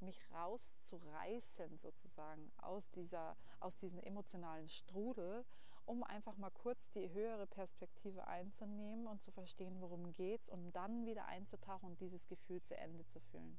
mich 0.00 0.20
rauszureißen 0.32 1.78
sozusagen 1.78 2.52
aus, 2.58 2.90
dieser, 2.90 3.36
aus 3.60 3.76
diesem 3.78 4.00
emotionalen 4.00 4.68
Strudel, 4.68 5.44
um 5.86 6.02
einfach 6.02 6.36
mal 6.36 6.50
kurz 6.50 6.90
die 6.90 7.10
höhere 7.12 7.46
Perspektive 7.46 8.26
einzunehmen 8.26 9.06
und 9.06 9.22
zu 9.22 9.30
verstehen, 9.30 9.80
worum 9.80 10.12
geht's 10.12 10.48
und 10.48 10.72
dann 10.72 11.06
wieder 11.06 11.26
einzutauchen 11.26 11.90
und 11.90 12.00
dieses 12.00 12.26
Gefühl 12.26 12.62
zu 12.62 12.76
Ende 12.76 13.06
zu 13.06 13.20
fühlen. 13.20 13.58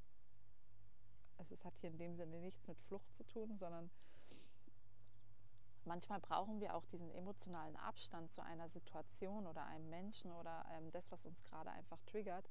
Also 1.38 1.54
es 1.56 1.65
hat 1.65 1.78
hier 1.78 1.89
in 1.89 1.97
dem 1.97 2.15
Sinne 2.15 2.39
nichts 2.39 2.67
mit 2.67 2.80
Flucht 2.82 3.13
zu 3.13 3.23
tun, 3.23 3.58
sondern 3.58 3.89
manchmal 5.86 6.19
brauchen 6.19 6.60
wir 6.60 6.76
auch 6.76 6.86
diesen 6.86 7.12
emotionalen 7.12 7.76
Abstand 7.78 8.32
zu 8.32 8.43
einer 8.43 8.69
Situation 8.69 9.48
oder 9.48 9.65
einem 9.65 9.89
Menschen 9.89 10.32
oder 10.32 10.65
ähm, 10.74 10.91
das, 10.91 11.12
was 11.12 11.26
uns 11.26 11.43
gerade 11.43 11.71
einfach 11.71 12.02
triggert, 12.06 12.50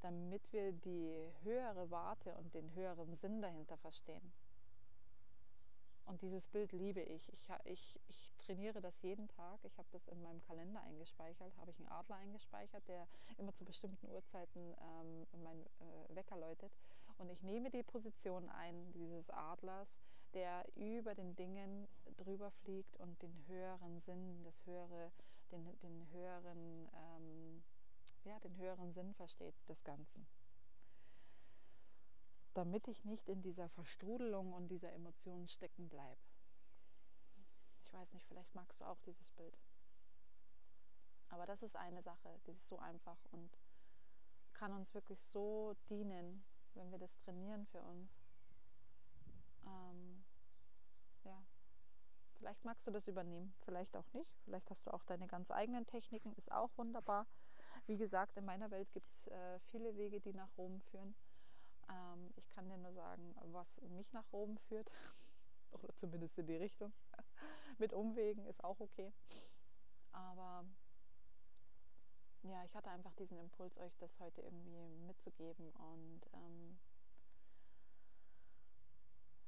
damit 0.00 0.52
wir 0.52 0.72
die 0.72 1.30
höhere 1.42 1.90
Warte 1.90 2.34
und 2.36 2.54
den 2.54 2.74
höheren 2.74 3.16
Sinn 3.16 3.40
dahinter 3.40 3.76
verstehen. 3.78 4.32
Und 6.06 6.20
dieses 6.20 6.46
Bild 6.48 6.72
liebe 6.72 7.00
ich. 7.00 7.32
Ich, 7.32 7.48
ich, 7.64 8.00
ich 8.08 8.32
trainiere 8.38 8.80
das 8.82 9.00
jeden 9.00 9.26
Tag. 9.28 9.58
Ich 9.64 9.78
habe 9.78 9.88
das 9.90 10.06
in 10.08 10.20
meinem 10.22 10.42
Kalender 10.42 10.82
eingespeichert, 10.82 11.56
habe 11.56 11.70
ich 11.70 11.78
einen 11.78 11.88
Adler 11.88 12.16
eingespeichert, 12.16 12.86
der 12.88 13.06
immer 13.38 13.54
zu 13.54 13.64
bestimmten 13.64 14.06
Uhrzeiten 14.08 14.74
ähm, 15.00 15.26
mein 15.42 15.58
äh, 15.62 16.14
Wecker 16.14 16.36
läutet. 16.36 16.72
Und 17.16 17.30
ich 17.30 17.42
nehme 17.42 17.70
die 17.70 17.82
Position 17.82 18.48
ein 18.50 18.92
dieses 18.92 19.30
Adlers, 19.30 19.88
der 20.34 20.66
über 20.76 21.14
den 21.14 21.34
Dingen 21.36 21.88
drüber 22.16 22.50
fliegt 22.50 22.96
und 22.96 23.20
den 23.22 23.46
höheren 23.46 24.00
Sinn, 24.00 24.42
das 24.44 24.66
höhere, 24.66 25.12
den, 25.50 25.78
den 25.80 26.10
höheren, 26.10 26.88
ähm, 26.92 27.62
ja, 28.24 28.38
den 28.40 28.56
höheren 28.56 28.92
Sinn 28.92 29.14
versteht 29.14 29.54
des 29.68 29.82
Ganzen. 29.84 30.26
Damit 32.54 32.86
ich 32.88 33.04
nicht 33.04 33.28
in 33.28 33.42
dieser 33.42 33.68
Verstrudelung 33.70 34.52
und 34.52 34.68
dieser 34.68 34.92
Emotionen 34.92 35.48
stecken 35.48 35.88
bleibe. 35.88 36.20
Ich 37.84 37.92
weiß 37.92 38.12
nicht, 38.12 38.26
vielleicht 38.26 38.54
magst 38.54 38.80
du 38.80 38.84
auch 38.84 39.00
dieses 39.02 39.30
Bild. 39.32 39.56
Aber 41.28 41.46
das 41.46 41.62
ist 41.62 41.76
eine 41.76 42.02
Sache, 42.02 42.40
die 42.46 42.52
ist 42.52 42.66
so 42.66 42.78
einfach 42.78 43.18
und 43.32 43.50
kann 44.52 44.72
uns 44.72 44.94
wirklich 44.94 45.20
so 45.20 45.74
dienen, 45.88 46.44
wenn 46.74 46.90
wir 46.90 46.98
das 46.98 47.16
trainieren 47.16 47.66
für 47.66 47.82
uns. 47.82 48.20
Ähm. 49.66 50.23
Vielleicht 52.44 52.64
magst 52.66 52.86
du 52.86 52.90
das 52.90 53.08
übernehmen, 53.08 53.54
vielleicht 53.64 53.96
auch 53.96 54.12
nicht. 54.12 54.30
Vielleicht 54.44 54.68
hast 54.68 54.86
du 54.86 54.92
auch 54.92 55.02
deine 55.04 55.26
ganz 55.26 55.50
eigenen 55.50 55.86
Techniken, 55.86 56.34
ist 56.34 56.52
auch 56.52 56.68
wunderbar. 56.76 57.26
Wie 57.86 57.96
gesagt, 57.96 58.36
in 58.36 58.44
meiner 58.44 58.70
Welt 58.70 58.92
gibt 58.92 59.10
es 59.16 59.28
äh, 59.28 59.58
viele 59.70 59.96
Wege, 59.96 60.20
die 60.20 60.34
nach 60.34 60.50
Rom 60.58 60.78
führen. 60.82 61.14
Ähm, 61.88 62.34
ich 62.36 62.46
kann 62.50 62.68
dir 62.68 62.76
nur 62.76 62.92
sagen, 62.92 63.34
was 63.44 63.80
mich 63.80 64.12
nach 64.12 64.30
Rom 64.30 64.58
führt, 64.58 64.90
oder 65.70 65.96
zumindest 65.96 66.38
in 66.38 66.46
die 66.46 66.56
Richtung. 66.56 66.92
Mit 67.78 67.94
Umwegen 67.94 68.44
ist 68.44 68.62
auch 68.62 68.78
okay. 68.78 69.10
Aber 70.12 70.66
ja, 72.42 72.62
ich 72.66 72.74
hatte 72.74 72.90
einfach 72.90 73.14
diesen 73.14 73.38
Impuls, 73.38 73.78
euch 73.78 73.96
das 73.96 74.20
heute 74.20 74.42
irgendwie 74.42 74.86
mitzugeben 75.06 75.70
und 75.70 76.20
ähm, 76.34 76.78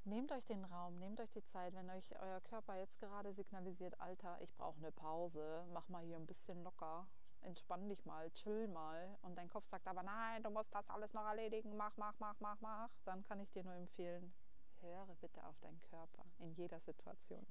nehmt 0.06 0.32
euch 0.32 0.44
den 0.46 0.64
Raum, 0.64 0.98
nehmt 0.98 1.20
euch 1.20 1.30
die 1.32 1.44
Zeit, 1.44 1.74
wenn 1.74 1.90
euch 1.90 2.04
euer 2.20 2.40
Körper 2.42 2.76
jetzt 2.76 2.98
gerade 3.00 3.32
signalisiert, 3.32 4.00
Alter, 4.00 4.40
ich 4.40 4.54
brauche 4.54 4.78
eine 4.78 4.92
Pause, 4.92 5.64
mach 5.72 5.88
mal 5.88 6.04
hier 6.04 6.16
ein 6.16 6.26
bisschen 6.26 6.62
locker, 6.62 7.06
entspann 7.42 7.88
dich 7.88 8.04
mal, 8.04 8.30
chill 8.30 8.68
mal. 8.68 9.18
Und 9.22 9.36
dein 9.36 9.48
Kopf 9.48 9.66
sagt 9.66 9.86
aber 9.86 10.02
nein, 10.02 10.42
du 10.42 10.50
musst 10.50 10.74
das 10.74 10.88
alles 10.90 11.12
noch 11.12 11.26
erledigen, 11.26 11.76
mach, 11.76 11.96
mach, 11.96 12.14
mach, 12.18 12.38
mach, 12.40 12.60
mach, 12.60 12.90
dann 13.04 13.22
kann 13.24 13.40
ich 13.40 13.50
dir 13.50 13.64
nur 13.64 13.74
empfehlen, 13.74 14.32
höre 14.80 15.14
bitte 15.20 15.44
auf 15.44 15.58
deinen 15.60 15.80
Körper. 15.82 16.24
In 16.38 16.52
jeder 16.54 16.80
Situation. 16.80 17.46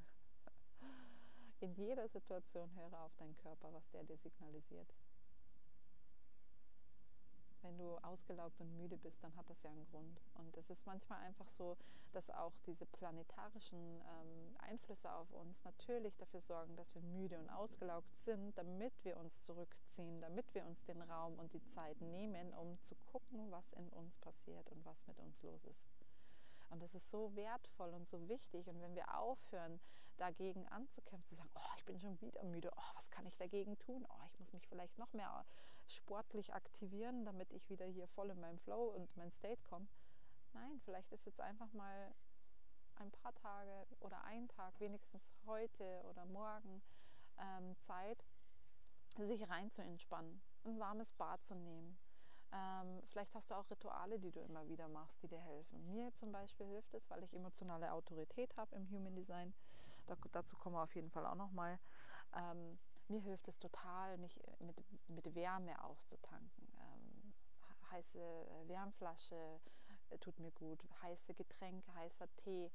In 1.59 1.73
jeder 1.73 2.07
Situation 2.07 2.73
höre 2.75 2.99
auf 3.01 3.15
deinen 3.15 3.35
Körper, 3.37 3.73
was 3.73 3.89
der 3.91 4.03
dir 4.03 4.17
signalisiert 4.17 4.93
wenn 7.65 7.77
du 7.77 7.97
ausgelaugt 8.03 8.59
und 8.61 8.77
müde 8.77 8.97
bist, 8.97 9.23
dann 9.23 9.35
hat 9.35 9.49
das 9.49 9.61
ja 9.63 9.71
einen 9.71 9.85
Grund. 9.85 10.21
Und 10.35 10.55
es 10.57 10.69
ist 10.69 10.85
manchmal 10.85 11.19
einfach 11.21 11.47
so, 11.47 11.75
dass 12.13 12.29
auch 12.29 12.53
diese 12.67 12.85
planetarischen 12.85 13.79
ähm, 13.79 14.55
Einflüsse 14.59 15.11
auf 15.11 15.31
uns 15.33 15.63
natürlich 15.63 16.15
dafür 16.17 16.41
sorgen, 16.41 16.75
dass 16.75 16.93
wir 16.93 17.01
müde 17.01 17.39
und 17.39 17.49
ausgelaugt 17.49 18.07
sind, 18.21 18.57
damit 18.57 18.93
wir 19.03 19.17
uns 19.17 19.41
zurückziehen, 19.41 20.21
damit 20.21 20.53
wir 20.53 20.65
uns 20.65 20.83
den 20.85 21.01
Raum 21.01 21.39
und 21.39 21.53
die 21.53 21.65
Zeit 21.65 21.99
nehmen, 22.01 22.53
um 22.53 22.79
zu 22.83 22.95
gucken, 23.11 23.51
was 23.51 23.71
in 23.73 23.89
uns 23.89 24.17
passiert 24.19 24.69
und 24.71 24.85
was 24.85 25.05
mit 25.07 25.19
uns 25.19 25.41
los 25.41 25.65
ist. 25.65 25.87
Und 26.69 26.81
das 26.81 26.93
ist 26.93 27.09
so 27.09 27.35
wertvoll 27.35 27.93
und 27.93 28.07
so 28.07 28.27
wichtig. 28.27 28.67
Und 28.67 28.81
wenn 28.81 28.95
wir 28.95 29.17
aufhören, 29.17 29.79
dagegen 30.17 30.65
anzukämpfen, 30.69 31.27
zu 31.27 31.35
sagen, 31.35 31.49
oh, 31.55 31.73
ich 31.77 31.85
bin 31.85 31.99
schon 31.99 32.19
wieder 32.21 32.43
müde, 32.43 32.71
oh, 32.75 32.95
was 32.95 33.09
kann 33.11 33.25
ich 33.25 33.35
dagegen 33.35 33.77
tun? 33.79 34.05
Oh, 34.09 34.25
ich 34.31 34.39
muss 34.39 34.53
mich 34.53 34.67
vielleicht 34.67 34.97
noch 34.97 35.11
mehr 35.13 35.33
sportlich 35.87 36.53
aktivieren, 36.53 37.25
damit 37.25 37.51
ich 37.53 37.69
wieder 37.69 37.85
hier 37.85 38.07
voll 38.07 38.29
in 38.29 38.39
meinem 38.39 38.59
Flow 38.59 38.87
und 38.89 39.15
mein 39.17 39.31
State 39.31 39.61
komme. 39.63 39.87
Nein, 40.53 40.79
vielleicht 40.83 41.11
ist 41.11 41.25
jetzt 41.25 41.41
einfach 41.41 41.71
mal 41.73 42.13
ein 42.97 43.11
paar 43.11 43.33
Tage 43.35 43.85
oder 43.99 44.23
ein 44.23 44.47
Tag, 44.47 44.79
wenigstens 44.79 45.23
heute 45.45 46.01
oder 46.09 46.25
morgen, 46.25 46.81
ähm, 47.37 47.75
Zeit, 47.79 48.23
sich 49.17 49.47
rein 49.49 49.71
zu 49.71 49.81
entspannen, 49.81 50.41
ein 50.65 50.79
warmes 50.79 51.11
Bad 51.13 51.43
zu 51.43 51.55
nehmen. 51.55 51.97
Ähm, 52.51 53.01
vielleicht 53.07 53.33
hast 53.33 53.51
du 53.51 53.55
auch 53.55 53.69
Rituale, 53.69 54.19
die 54.19 54.31
du 54.31 54.39
immer 54.41 54.67
wieder 54.67 54.87
machst, 54.87 55.21
die 55.21 55.27
dir 55.27 55.39
helfen. 55.39 55.91
Mir 55.91 56.13
zum 56.15 56.31
Beispiel 56.31 56.65
hilft 56.67 56.93
es, 56.93 57.09
weil 57.09 57.23
ich 57.23 57.33
emotionale 57.33 57.91
Autorität 57.91 58.55
habe 58.55 58.75
im 58.75 58.89
Human 58.89 59.15
Design. 59.15 59.53
Da, 60.05 60.15
dazu 60.31 60.55
kommen 60.55 60.75
wir 60.75 60.83
auf 60.83 60.95
jeden 60.95 61.09
Fall 61.09 61.25
auch 61.25 61.35
nochmal. 61.35 61.79
Ähm, 62.35 62.77
mir 63.09 63.21
hilft 63.21 63.47
es 63.47 63.57
total, 63.57 64.17
mich 64.17 64.37
äh, 64.43 64.63
mit, 64.63 64.77
mit 65.09 65.35
Wärme 65.35 65.83
aufzutanken. 65.83 66.67
Ähm, 66.79 67.33
heiße 67.91 68.19
äh, 68.19 68.67
Wärmflasche 68.67 69.59
äh, 70.09 70.17
tut 70.19 70.39
mir 70.39 70.51
gut, 70.51 70.83
heiße 71.01 71.33
Getränke, 71.33 71.93
heißer 71.95 72.27
Tee, 72.37 72.71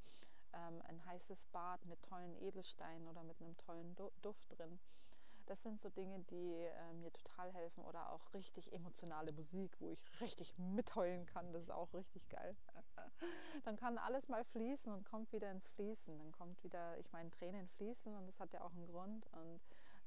ähm, 0.52 0.82
ein 0.88 1.04
heißes 1.06 1.46
Bad 1.46 1.84
mit 1.86 2.02
tollen 2.02 2.36
Edelsteinen 2.36 3.06
oder 3.08 3.22
mit 3.22 3.40
einem 3.40 3.56
tollen 3.56 3.96
Duft 4.22 4.58
drin. 4.58 4.78
Das 5.46 5.60
sind 5.64 5.80
so 5.80 5.88
Dinge, 5.88 6.20
die 6.30 6.54
äh, 6.54 6.92
mir 6.92 7.12
total 7.12 7.52
helfen 7.52 7.84
oder 7.84 8.12
auch 8.12 8.32
richtig 8.34 8.72
emotionale 8.72 9.32
Musik, 9.32 9.74
wo 9.80 9.90
ich 9.90 10.04
richtig 10.20 10.56
mitheulen 10.58 11.26
kann. 11.26 11.52
Das 11.52 11.62
ist 11.62 11.72
auch 11.72 11.92
richtig 11.92 12.28
geil. 12.28 12.56
Dann 13.64 13.76
kann 13.76 13.98
alles 13.98 14.28
mal 14.28 14.44
fließen 14.44 14.92
und 14.92 15.04
kommt 15.04 15.32
wieder 15.32 15.50
ins 15.50 15.66
Fließen. 15.70 16.16
Dann 16.18 16.30
kommt 16.30 16.62
wieder, 16.62 16.96
ich 16.98 17.10
meine, 17.10 17.30
Tränen 17.32 17.68
fließen 17.70 18.14
und 18.14 18.26
das 18.28 18.38
hat 18.38 18.52
ja 18.52 18.60
auch 18.60 18.72
einen 18.72 18.86
Grund. 18.86 19.26
Und 19.32 19.60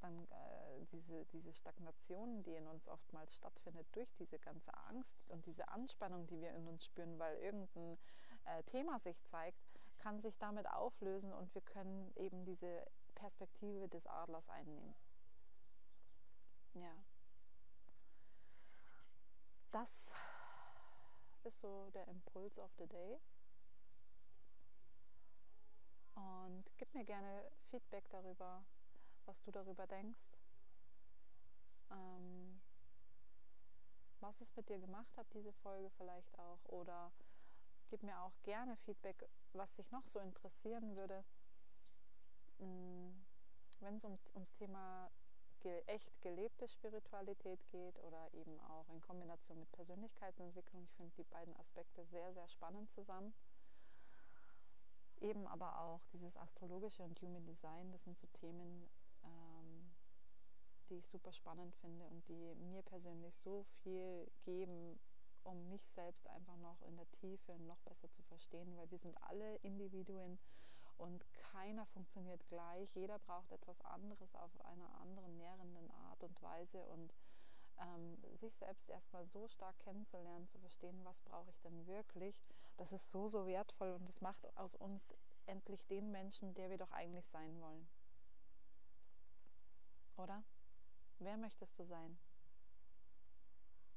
dann 0.04 0.28
äh, 0.30 0.86
diese, 0.92 1.26
diese 1.28 1.54
Stagnation, 1.54 2.44
die 2.44 2.56
in 2.56 2.68
uns 2.68 2.88
oftmals 2.90 3.36
stattfindet, 3.36 3.88
durch 3.94 4.14
diese 4.16 4.38
ganze 4.38 4.74
Angst 4.90 5.32
und 5.32 5.46
diese 5.46 5.68
Anspannung, 5.70 6.28
die 6.28 6.42
wir 6.42 6.52
in 6.52 6.68
uns 6.68 6.86
spüren, 6.86 7.18
weil 7.18 7.38
irgendein 7.38 7.98
äh, 8.46 8.64
Thema 8.64 9.00
sich 9.00 9.24
zeigt, 9.24 9.58
kann 9.98 10.20
sich 10.20 10.38
damit 10.38 10.70
auflösen 10.70 11.32
und 11.32 11.54
wir 11.56 11.62
können 11.62 12.12
eben 12.18 12.44
diese 12.44 12.86
Perspektive 13.16 13.88
des 13.88 14.06
Adlers 14.06 14.50
einnehmen. 14.50 14.94
Ja. 16.74 16.94
Das 19.72 20.14
ist 21.44 21.62
so 21.62 21.90
der 21.92 22.08
Impuls 22.08 22.60
of 22.60 22.70
the 22.78 22.88
Day. 22.88 23.20
Und 26.16 26.64
gib 26.78 26.94
mir 26.94 27.06
gerne 27.06 27.50
Feedback 27.70 28.08
darüber, 28.10 28.64
was 29.26 29.42
du 29.44 29.52
darüber 29.52 29.88
denkst. 29.88 30.22
Ähm, 31.92 32.60
was 34.20 34.40
es 34.42 34.56
mit 34.56 34.70
dir 34.70 34.80
gemacht 34.80 35.16
hat, 35.18 35.28
diese 35.34 35.52
Folge 35.54 35.90
vielleicht 35.98 36.38
auch. 36.40 36.60
Oder 36.66 37.12
gib 37.90 38.04
mir 38.04 38.20
auch 38.22 38.34
gerne 38.44 38.76
Feedback, 38.78 39.28
was 39.54 39.74
dich 39.76 39.92
noch 39.92 40.08
so 40.08 40.20
interessieren 40.20 40.96
würde. 40.96 41.24
Mm, 42.60 43.12
Wenn 43.80 43.98
es 43.98 44.06
um, 44.06 44.18
ums 44.36 44.54
Thema 44.54 45.12
echt 45.86 46.22
gelebte 46.22 46.68
Spiritualität 46.68 47.60
geht 47.70 47.98
oder 48.04 48.34
eben 48.34 48.60
auch 48.62 48.90
in 48.90 49.02
Kombination 49.02 49.60
mit 49.60 49.72
Persönlichkeitsentwicklung. 49.72 50.84
Ich 50.84 50.94
finde 50.96 51.14
die 51.18 51.24
beiden 51.24 51.56
Aspekte 51.58 52.06
sehr, 52.06 52.34
sehr 52.34 52.48
spannend 52.50 52.92
zusammen. 52.92 53.34
Eben 55.22 55.48
aber 55.48 55.80
auch 55.80 56.02
dieses 56.12 56.36
astrologische 56.36 57.04
und 57.04 57.22
Human 57.22 57.46
Design, 57.46 57.92
das 57.92 58.04
sind 58.04 58.20
so 58.20 58.28
Themen, 58.34 58.90
die 60.94 61.00
ich 61.00 61.08
super 61.08 61.34
spannend 61.34 61.76
finde 61.78 62.06
und 62.06 62.28
die 62.30 62.54
mir 62.56 62.84
persönlich 62.84 63.36
so 63.40 63.66
viel 63.82 64.30
geben, 64.44 65.00
um 65.44 65.68
mich 65.70 65.84
selbst 65.90 66.28
einfach 66.28 66.56
noch 66.58 66.80
in 66.84 66.96
der 66.96 67.10
Tiefe 67.14 67.58
noch 67.62 67.80
besser 67.80 68.12
zu 68.12 68.22
verstehen, 68.24 68.78
weil 68.78 68.90
wir 68.92 69.00
sind 69.00 69.18
alle 69.24 69.56
Individuen 69.58 70.38
und 70.98 71.26
keiner 71.52 71.88
funktioniert 71.88 72.48
gleich. 72.48 72.94
Jeder 72.96 73.18
braucht 73.20 73.52
etwas 73.52 73.82
anderes 73.82 74.36
auf 74.36 74.52
einer 74.66 74.94
anderen 75.02 75.36
nährenden 75.38 75.90
Art 76.10 76.24
und 76.24 76.40
Weise 76.44 76.86
und 76.86 77.12
ähm, 77.80 78.18
sich 78.38 78.56
selbst 78.56 78.88
erstmal 78.90 79.26
so 79.26 79.48
stark 79.48 79.78
kennenzulernen, 79.80 80.48
zu 80.48 80.60
verstehen, 80.60 81.04
was 81.04 81.20
brauche 81.24 81.50
ich 81.50 81.60
denn 81.62 81.88
wirklich, 81.88 82.36
das 82.78 82.92
ist 82.92 83.10
so, 83.10 83.28
so 83.28 83.48
wertvoll 83.48 83.94
und 83.94 84.08
das 84.08 84.22
macht 84.22 84.46
aus 84.58 84.76
uns 84.76 85.16
endlich 85.48 85.84
den 85.88 86.12
Menschen, 86.12 86.54
der 86.54 86.70
wir 86.70 86.78
doch 86.78 86.92
eigentlich 86.92 87.28
sein 87.30 87.60
wollen. 87.60 87.88
Oder? 90.18 90.44
Wer 91.24 91.38
möchtest 91.38 91.80
du 91.80 91.86
sein? 91.86 92.18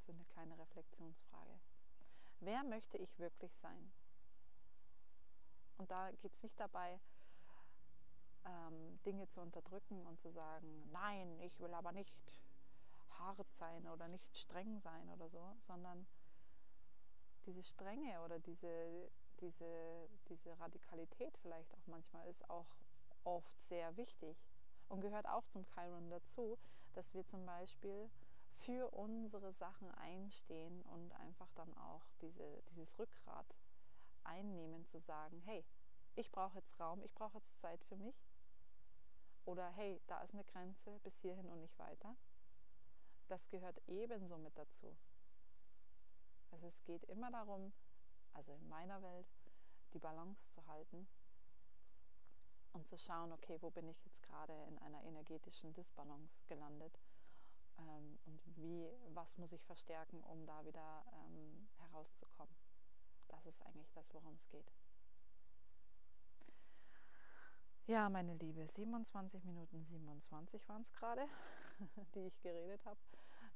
So 0.07 0.13
eine 0.13 0.25
kleine 0.27 0.57
Reflexionsfrage. 0.59 1.59
Wer 2.39 2.63
möchte 2.63 2.99
ich 2.99 3.19
wirklich 3.19 3.53
sein? 3.57 3.93
Und 5.79 5.91
da 5.91 6.13
geht 6.13 6.33
es 6.35 6.45
nicht 6.45 6.59
dabei, 6.61 7.01
ähm, 8.45 9.01
Dinge 9.05 9.29
zu 9.29 9.41
unterdrücken 9.41 10.07
und 10.07 10.21
zu 10.21 10.31
sagen, 10.31 10.89
nein, 10.93 11.41
ich 11.41 11.59
will 11.59 11.75
aber 11.75 11.91
nicht 11.91 12.15
hart 13.19 13.53
sein 13.55 13.89
oder 13.89 14.07
nicht 14.07 14.37
streng 14.37 14.79
sein 14.79 15.09
oder 15.11 15.29
so, 15.29 15.57
sondern 15.59 16.07
diese 17.47 17.65
Strenge 17.65 18.21
oder 18.23 18.39
diese, 18.39 19.11
diese, 19.41 20.09
diese 20.29 20.59
Radikalität 20.61 21.37
vielleicht 21.39 21.75
auch 21.75 21.87
manchmal 21.87 22.29
ist 22.29 22.49
auch 22.49 22.69
oft 23.25 23.61
sehr 23.63 23.97
wichtig 23.97 24.37
und 24.89 25.01
gehört 25.01 25.29
auch 25.29 25.45
zum 25.49 25.65
Chiron 25.65 26.09
dazu, 26.09 26.57
dass 26.97 27.15
wir 27.15 27.27
zum 27.27 27.45
Beispiel 27.45 28.11
für 28.57 28.89
unsere 28.95 29.53
Sachen 29.53 29.91
einstehen 29.93 30.83
und 30.85 31.13
einfach 31.13 31.51
dann 31.55 31.77
auch 31.77 32.07
diese, 32.23 32.63
dieses 32.71 32.99
Rückgrat 32.99 33.55
einnehmen, 34.25 34.87
zu 34.87 34.99
sagen, 35.01 35.41
hey, 35.45 35.65
ich 36.15 36.33
brauche 36.33 36.57
jetzt 36.57 36.81
Raum, 36.81 37.03
ich 37.03 37.15
brauche 37.15 37.37
jetzt 37.37 37.61
Zeit 37.61 37.85
für 37.85 37.97
mich. 37.97 38.17
Oder 39.45 39.69
hey, 39.73 40.01
da 40.07 40.23
ist 40.23 40.33
eine 40.33 40.45
Grenze, 40.45 40.99
bis 41.01 41.17
hierhin 41.19 41.49
und 41.51 41.61
nicht 41.61 41.79
weiter. 41.79 42.17
Das 43.29 43.47
gehört 43.51 43.81
ebenso 43.87 44.39
mit 44.39 44.57
dazu. 44.57 44.97
Also 46.51 46.67
es 46.67 46.83
geht 46.85 47.05
immer 47.05 47.31
darum, 47.31 47.73
also 48.33 48.55
in 48.55 48.69
meiner 48.69 49.03
Welt, 49.03 49.27
die 49.93 49.99
Balance 49.99 50.51
zu 50.51 50.67
halten 50.67 51.07
und 52.77 52.87
zu 52.87 52.99
schauen, 52.99 53.33
okay, 53.33 53.57
wo 53.61 53.71
bin 53.71 53.89
ich 53.89 54.05
jetzt 54.05 54.23
gerade 54.23 54.53
in 54.69 54.79
einer 54.79 55.03
energetischen 55.05 55.73
Disbalance 55.73 56.45
gelandet 56.47 56.99
ähm, 57.79 58.19
und 58.27 58.41
wie, 58.57 58.89
was 59.15 59.39
muss 59.39 59.53
ich 59.53 59.65
verstärken, 59.65 60.23
um 60.25 60.47
da 60.47 60.65
wieder 60.65 61.05
ähm, 61.13 61.69
herauszukommen. 61.79 62.55
Das 63.29 63.47
ist 63.47 63.65
eigentlich 63.67 63.91
das, 63.93 64.13
worum 64.13 64.35
es 64.35 64.47
geht. 64.49 64.71
Ja, 67.87 68.09
meine 68.11 68.35
Liebe, 68.35 68.69
27 68.69 69.45
Minuten 69.45 69.85
27 69.85 70.69
waren 70.69 70.83
es 70.83 70.93
gerade, 70.93 71.27
die 72.15 72.27
ich 72.27 72.41
geredet 72.43 72.85
habe. 72.85 72.99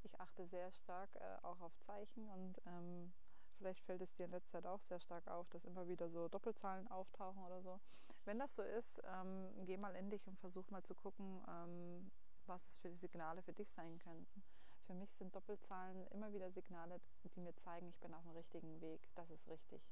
Ich 0.03 0.19
achte 0.19 0.47
sehr 0.47 0.71
stark 0.73 1.15
äh, 1.17 1.37
auch 1.43 1.61
auf 1.61 1.79
Zeichen 1.81 2.27
und 2.29 2.61
ähm, 2.67 3.13
vielleicht 3.61 3.85
fällt 3.85 4.01
es 4.01 4.13
dir 4.15 4.25
in 4.25 4.31
letzter 4.31 4.63
Zeit 4.63 4.67
auch 4.67 4.81
sehr 4.81 4.99
stark 4.99 5.29
auf, 5.29 5.49
dass 5.51 5.65
immer 5.65 5.87
wieder 5.87 6.09
so 6.09 6.29
Doppelzahlen 6.29 6.89
auftauchen 6.89 7.43
oder 7.45 7.61
so. 7.61 7.79
Wenn 8.25 8.39
das 8.39 8.55
so 8.55 8.63
ist, 8.63 9.01
ähm, 9.05 9.53
geh 9.67 9.77
mal 9.77 9.95
in 9.95 10.11
dich 10.11 10.27
und 10.27 10.39
versuch 10.39 10.69
mal 10.71 10.83
zu 10.83 10.95
gucken, 10.95 11.43
ähm, 11.47 12.11
was 12.47 12.67
es 12.69 12.79
für 12.79 12.95
Signale 12.97 13.43
für 13.43 13.53
dich 13.53 13.71
sein 13.71 13.99
könnten. 13.99 14.43
Für 14.87 14.95
mich 14.95 15.15
sind 15.15 15.35
Doppelzahlen 15.35 16.07
immer 16.09 16.33
wieder 16.33 16.51
Signale, 16.51 17.01
die 17.35 17.41
mir 17.41 17.55
zeigen, 17.55 17.89
ich 17.89 18.01
bin 18.01 18.13
auf 18.15 18.23
dem 18.25 18.33
richtigen 18.33 18.81
Weg, 18.81 19.01
das 19.15 19.31
ist 19.31 19.47
richtig. 19.47 19.83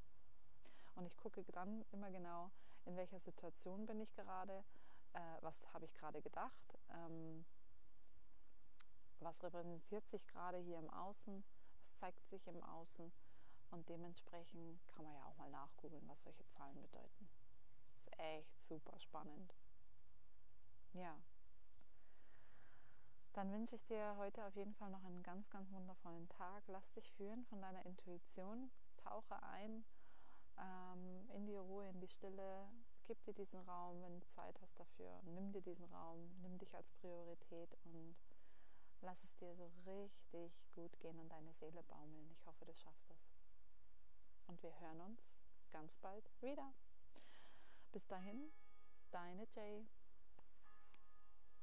Und 0.96 1.06
ich 1.06 1.16
gucke 1.16 1.44
dann 1.44 1.84
immer 1.92 2.10
genau, 2.10 2.50
in 2.86 2.96
welcher 2.96 3.20
Situation 3.20 3.86
bin 3.86 4.00
ich 4.00 4.12
gerade, 4.14 4.64
äh, 5.12 5.20
was 5.42 5.62
habe 5.72 5.84
ich 5.84 5.94
gerade 5.94 6.20
gedacht, 6.22 6.78
ähm, 6.90 7.44
was 9.20 9.42
repräsentiert 9.42 10.08
sich 10.08 10.26
gerade 10.26 10.58
hier 10.58 10.78
im 10.78 10.90
Außen, 10.90 11.44
was 11.82 11.96
zeigt 11.96 12.26
sich 12.28 12.46
im 12.46 12.62
Außen 12.62 13.12
und 13.70 13.88
dementsprechend 13.88 14.86
kann 14.88 15.04
man 15.04 15.14
ja 15.14 15.24
auch 15.24 15.36
mal 15.36 15.50
nachgoogeln, 15.50 16.06
was 16.08 16.22
solche 16.22 16.46
Zahlen 16.48 16.80
bedeuten. 16.80 17.28
Ist 17.94 18.10
echt 18.18 18.62
super 18.62 18.98
spannend. 18.98 19.54
Ja. 20.92 21.16
Dann 23.32 23.52
wünsche 23.52 23.76
ich 23.76 23.84
dir 23.86 24.16
heute 24.16 24.44
auf 24.44 24.56
jeden 24.56 24.74
Fall 24.74 24.90
noch 24.90 25.04
einen 25.04 25.22
ganz, 25.22 25.48
ganz 25.50 25.70
wundervollen 25.70 26.28
Tag. 26.28 26.64
Lass 26.66 26.92
dich 26.92 27.10
führen 27.12 27.44
von 27.44 27.60
deiner 27.60 27.84
Intuition. 27.86 28.70
Tauche 28.96 29.40
ein 29.42 29.84
ähm, 30.58 31.28
in 31.30 31.46
die 31.46 31.56
Ruhe, 31.56 31.88
in 31.88 32.00
die 32.00 32.08
Stille. 32.08 32.68
Gib 33.06 33.22
dir 33.24 33.34
diesen 33.34 33.60
Raum, 33.60 34.02
wenn 34.02 34.20
du 34.20 34.26
Zeit 34.26 34.60
hast 34.60 34.78
dafür. 34.78 35.20
Nimm 35.24 35.52
dir 35.52 35.62
diesen 35.62 35.84
Raum, 35.86 36.30
nimm 36.42 36.58
dich 36.58 36.74
als 36.74 36.90
Priorität 36.92 37.76
und 37.84 38.16
lass 39.00 39.22
es 39.22 39.36
dir 39.36 39.54
so 39.54 39.70
richtig 39.86 40.52
gut 40.74 40.98
gehen 41.00 41.18
und 41.18 41.28
deine 41.30 41.52
Seele 41.54 41.82
baumeln. 41.84 42.30
Ich 42.32 42.44
hoffe, 42.44 42.64
du 42.64 42.74
schaffst 42.74 43.08
das. 43.10 43.37
Und 44.48 44.62
wir 44.62 44.80
hören 44.80 45.00
uns 45.02 45.20
ganz 45.70 45.98
bald 45.98 46.24
wieder. 46.40 46.74
Bis 47.92 48.06
dahin, 48.06 48.50
deine 49.10 49.46
Jay. 49.54 49.86